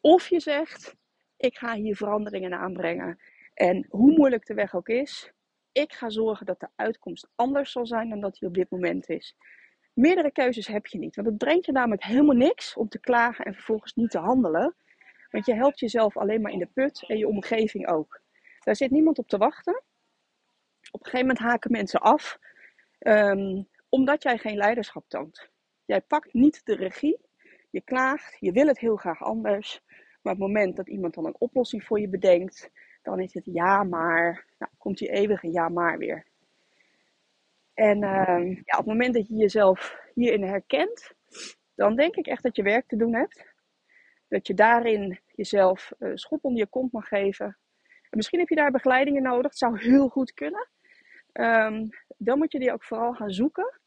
Of 0.00 0.28
je 0.28 0.40
zegt, 0.40 0.94
ik 1.36 1.56
ga 1.56 1.74
hier 1.74 1.96
veranderingen 1.96 2.54
aanbrengen. 2.54 3.18
En 3.54 3.86
hoe 3.88 4.12
moeilijk 4.12 4.46
de 4.46 4.54
weg 4.54 4.74
ook 4.74 4.88
is, 4.88 5.32
ik 5.72 5.92
ga 5.92 6.10
zorgen 6.10 6.46
dat 6.46 6.60
de 6.60 6.68
uitkomst 6.76 7.30
anders 7.34 7.72
zal 7.72 7.86
zijn 7.86 8.08
dan 8.08 8.20
dat 8.20 8.34
die 8.34 8.48
op 8.48 8.54
dit 8.54 8.70
moment 8.70 9.08
is. 9.08 9.36
Meerdere 9.92 10.32
keuzes 10.32 10.66
heb 10.66 10.86
je 10.86 10.98
niet. 10.98 11.14
Want 11.16 11.26
het 11.26 11.38
brengt 11.38 11.66
je 11.66 11.72
namelijk 11.72 12.04
helemaal 12.04 12.36
niks 12.36 12.76
om 12.76 12.88
te 12.88 13.00
klagen 13.00 13.44
en 13.44 13.54
vervolgens 13.54 13.94
niet 13.94 14.10
te 14.10 14.18
handelen. 14.18 14.74
Want 15.30 15.46
je 15.46 15.54
helpt 15.54 15.80
jezelf 15.80 16.16
alleen 16.16 16.40
maar 16.40 16.52
in 16.52 16.58
de 16.58 16.68
put 16.74 17.04
en 17.06 17.18
je 17.18 17.28
omgeving 17.28 17.88
ook. 17.88 18.20
Daar 18.64 18.76
zit 18.76 18.90
niemand 18.90 19.18
op 19.18 19.28
te 19.28 19.38
wachten. 19.38 19.82
Op 20.90 21.00
een 21.00 21.10
gegeven 21.10 21.26
moment 21.26 21.38
haken 21.38 21.70
mensen 21.70 22.00
af. 22.00 22.38
Um, 22.98 23.68
omdat 23.88 24.22
jij 24.22 24.38
geen 24.38 24.56
leiderschap 24.56 25.04
toont. 25.08 25.50
Jij 25.84 26.00
pakt 26.00 26.32
niet 26.32 26.64
de 26.64 26.74
regie. 26.74 27.20
Je 27.70 27.80
klaagt. 27.80 28.36
Je 28.40 28.52
wil 28.52 28.66
het 28.66 28.78
heel 28.78 28.96
graag 28.96 29.22
anders. 29.22 29.80
Maar 30.22 30.32
op 30.32 30.38
het 30.38 30.48
moment 30.48 30.76
dat 30.76 30.88
iemand 30.88 31.14
dan 31.14 31.26
een 31.26 31.40
oplossing 31.40 31.84
voor 31.84 32.00
je 32.00 32.08
bedenkt. 32.08 32.70
Dan 33.02 33.20
is 33.20 33.34
het 33.34 33.44
ja 33.44 33.82
maar. 33.82 34.46
Nou, 34.58 34.72
komt 34.78 34.98
die 34.98 35.10
eeuwige 35.10 35.50
ja 35.52 35.68
maar 35.68 35.98
weer. 35.98 36.26
En 37.80 38.02
uh, 38.02 38.54
ja, 38.54 38.78
op 38.78 38.84
het 38.84 38.86
moment 38.86 39.14
dat 39.14 39.28
je 39.28 39.34
jezelf 39.34 40.00
hierin 40.14 40.42
herkent, 40.42 41.12
dan 41.74 41.96
denk 41.96 42.14
ik 42.14 42.26
echt 42.26 42.42
dat 42.42 42.56
je 42.56 42.62
werk 42.62 42.86
te 42.86 42.96
doen 42.96 43.14
hebt. 43.14 43.54
Dat 44.28 44.46
je 44.46 44.54
daarin 44.54 45.20
jezelf 45.26 45.92
uh, 45.98 46.10
schop 46.14 46.44
onder 46.44 46.60
je 46.60 46.66
kont 46.66 46.92
mag 46.92 47.08
geven. 47.08 47.46
En 48.02 48.16
misschien 48.16 48.38
heb 48.38 48.48
je 48.48 48.54
daar 48.54 48.70
begeleidingen 48.70 49.22
nodig. 49.22 49.50
Het 49.50 49.58
zou 49.58 49.78
heel 49.78 50.08
goed 50.08 50.32
kunnen. 50.32 50.68
Um, 51.32 51.88
dan 52.16 52.38
moet 52.38 52.52
je 52.52 52.58
die 52.58 52.72
ook 52.72 52.84
vooral 52.84 53.14
gaan 53.14 53.30
zoeken. 53.30 53.80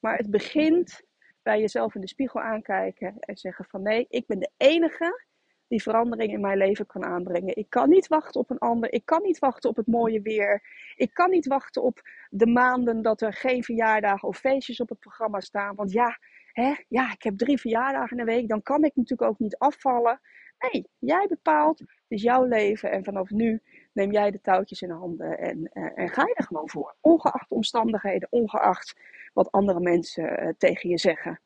Maar 0.00 0.16
het 0.16 0.30
begint 0.30 1.02
bij 1.42 1.60
jezelf 1.60 1.94
in 1.94 2.00
de 2.00 2.08
spiegel 2.08 2.40
aankijken 2.40 3.16
en 3.18 3.36
zeggen 3.36 3.64
van 3.64 3.82
nee, 3.82 4.06
ik 4.08 4.26
ben 4.26 4.38
de 4.38 4.50
enige 4.56 5.27
die 5.68 5.82
verandering 5.82 6.32
in 6.32 6.40
mijn 6.40 6.58
leven 6.58 6.86
kan 6.86 7.04
aanbrengen. 7.04 7.56
Ik 7.56 7.70
kan 7.70 7.88
niet 7.88 8.06
wachten 8.06 8.40
op 8.40 8.50
een 8.50 8.58
ander. 8.58 8.92
Ik 8.92 9.04
kan 9.04 9.22
niet 9.22 9.38
wachten 9.38 9.70
op 9.70 9.76
het 9.76 9.86
mooie 9.86 10.20
weer. 10.20 10.62
Ik 10.96 11.14
kan 11.14 11.30
niet 11.30 11.46
wachten 11.46 11.82
op 11.82 12.00
de 12.30 12.46
maanden 12.46 13.02
dat 13.02 13.20
er 13.20 13.32
geen 13.32 13.64
verjaardagen 13.64 14.28
of 14.28 14.38
feestjes 14.38 14.80
op 14.80 14.88
het 14.88 14.98
programma 14.98 15.40
staan. 15.40 15.74
Want 15.74 15.92
ja, 15.92 16.18
hè, 16.52 16.74
ja, 16.88 17.12
ik 17.12 17.22
heb 17.22 17.38
drie 17.38 17.60
verjaardagen 17.60 18.18
in 18.18 18.24
de 18.26 18.32
week. 18.32 18.48
Dan 18.48 18.62
kan 18.62 18.84
ik 18.84 18.96
natuurlijk 18.96 19.30
ook 19.30 19.38
niet 19.38 19.56
afvallen. 19.58 20.20
Nee, 20.58 20.88
jij 20.98 21.26
bepaalt. 21.28 21.78
Het 21.78 21.88
is 22.08 22.22
jouw 22.22 22.44
leven. 22.44 22.90
En 22.90 23.04
vanaf 23.04 23.30
nu 23.30 23.62
neem 23.92 24.12
jij 24.12 24.30
de 24.30 24.40
touwtjes 24.40 24.82
in 24.82 24.90
handen 24.90 25.38
en, 25.38 25.70
en, 25.72 25.94
en 25.94 26.08
ga 26.08 26.22
je 26.26 26.34
er 26.34 26.44
gewoon 26.44 26.68
voor. 26.68 26.94
Ongeacht 27.00 27.50
omstandigheden, 27.50 28.28
ongeacht 28.30 29.00
wat 29.32 29.52
andere 29.52 29.80
mensen 29.80 30.42
uh, 30.42 30.48
tegen 30.58 30.90
je 30.90 30.98
zeggen. 30.98 31.40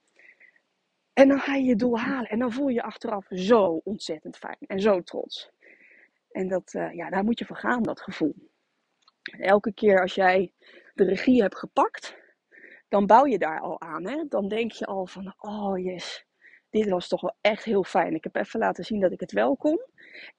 En 1.13 1.29
dan 1.29 1.41
ga 1.41 1.55
je 1.55 1.65
je 1.65 1.77
doel 1.77 1.99
halen. 1.99 2.31
En 2.31 2.39
dan 2.39 2.53
voel 2.53 2.69
je 2.69 2.75
je 2.75 2.83
achteraf 2.83 3.27
zo 3.29 3.81
ontzettend 3.85 4.37
fijn 4.37 4.59
en 4.67 4.81
zo 4.81 5.03
trots. 5.03 5.51
En 6.31 6.49
dat, 6.49 6.75
uh, 6.75 6.93
ja, 6.93 7.11
daar 7.11 7.25
moet 7.25 7.39
je 7.39 7.45
voor 7.45 7.57
gaan, 7.57 7.83
dat 7.83 8.01
gevoel. 8.01 8.35
Elke 9.23 9.73
keer 9.73 10.01
als 10.01 10.15
jij 10.15 10.53
de 10.95 11.05
regie 11.05 11.43
hebt 11.43 11.57
gepakt, 11.57 12.17
dan 12.89 13.07
bouw 13.07 13.27
je 13.27 13.39
daar 13.39 13.61
al 13.61 13.81
aan. 13.81 14.07
Hè? 14.07 14.25
Dan 14.29 14.49
denk 14.49 14.73
je 14.73 14.87
al 14.87 15.07
van, 15.07 15.35
oh 15.39 15.79
yes, 15.85 16.27
dit 16.71 16.89
was 16.89 17.09
toch 17.09 17.21
wel 17.21 17.37
echt 17.41 17.65
heel 17.65 17.85
fijn. 17.85 18.15
Ik 18.15 18.25
heb 18.25 18.37
even 18.37 18.61
laten 18.61 18.85
zien 18.85 19.01
dat 19.01 19.13
ik 19.13 19.21
het 19.21 19.33
wel 19.33 19.57
kon. 19.57 19.81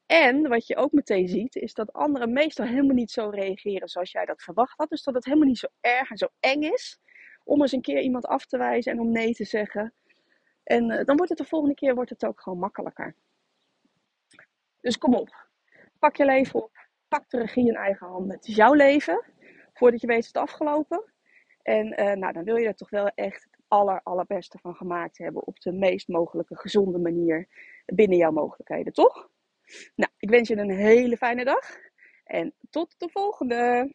En 0.06 0.48
wat 0.48 0.68
je 0.68 0.76
ook 0.76 0.92
meteen 0.92 1.28
ziet, 1.28 1.56
is 1.56 1.74
dat 1.74 1.94
anderen 1.94 2.34
meestal 2.34 2.66
helemaal 2.66 2.96
niet 2.96 3.12
zo 3.12 3.30
reageren 3.30 3.88
zoals 3.88 4.12
jij 4.12 4.26
dat 4.26 4.44
verwacht 4.44 4.78
had. 4.78 4.90
Dus 4.90 5.04
dat 5.04 5.14
het 5.14 5.26
helemaal 5.26 5.48
niet 5.48 5.58
zo 5.58 5.68
erg 5.82 6.10
en 6.10 6.18
zo 6.18 6.28
eng 6.40 6.62
is 6.62 7.00
om 7.44 7.62
eens 7.62 7.72
een 7.72 7.82
keer 7.82 8.02
iemand 8.02 8.26
af 8.26 8.46
te 8.46 8.58
wijzen 8.58 8.92
en 8.92 9.00
om 9.00 9.12
nee 9.12 9.34
te 9.34 9.44
zeggen. 9.44 9.94
En 10.64 10.90
uh, 10.90 11.04
dan 11.04 11.16
wordt 11.16 11.30
het 11.30 11.38
de 11.38 11.46
volgende 11.46 11.76
keer 11.76 11.96
wordt 11.96 12.10
het 12.10 12.26
ook 12.26 12.42
gewoon 12.42 12.60
makkelijker. 12.60 13.16
Dus 14.82 14.98
kom 14.98 15.16
op. 15.16 15.48
Pak 16.00 16.16
je 16.16 16.26
leven 16.26 16.64
op. 16.64 16.88
Pak 17.08 17.30
de 17.30 17.40
regie 17.40 17.68
in 17.68 17.76
eigen 17.76 18.08
handen. 18.08 18.36
Het 18.36 18.48
is 18.48 18.56
jouw 18.56 18.74
leven. 18.74 19.24
Voordat 19.74 20.02
je 20.02 20.08
weet 20.08 20.20
is 20.20 20.28
het 20.28 20.38
afgelopen. 20.38 21.04
En 21.62 22.02
uh, 22.02 22.12
nou, 22.14 22.34
dan 22.34 22.44
wil 22.44 22.56
je 22.56 22.68
er 22.68 22.76
toch 22.76 22.90
wel 22.90 23.08
echt 23.08 23.44
het 23.44 23.58
aller, 23.68 24.02
allerbeste 24.04 24.58
van 24.58 24.76
gemaakt 24.76 25.18
hebben. 25.18 25.48
Op 25.48 25.60
de 25.60 25.72
meest 25.72 26.08
mogelijke 26.08 26.56
gezonde 26.56 26.98
manier. 26.98 27.48
Binnen 27.86 28.18
jouw 28.18 28.32
mogelijkheden, 28.32 28.94
toch? 28.94 29.30
Nou, 29.96 30.12
ik 30.18 30.30
wens 30.30 30.48
je 30.48 30.58
een 30.58 30.70
hele 30.70 31.18
fijne 31.18 31.44
dag 31.44 31.78
en 32.24 32.54
tot 32.70 32.96
de 32.98 33.10
volgende! 33.10 33.92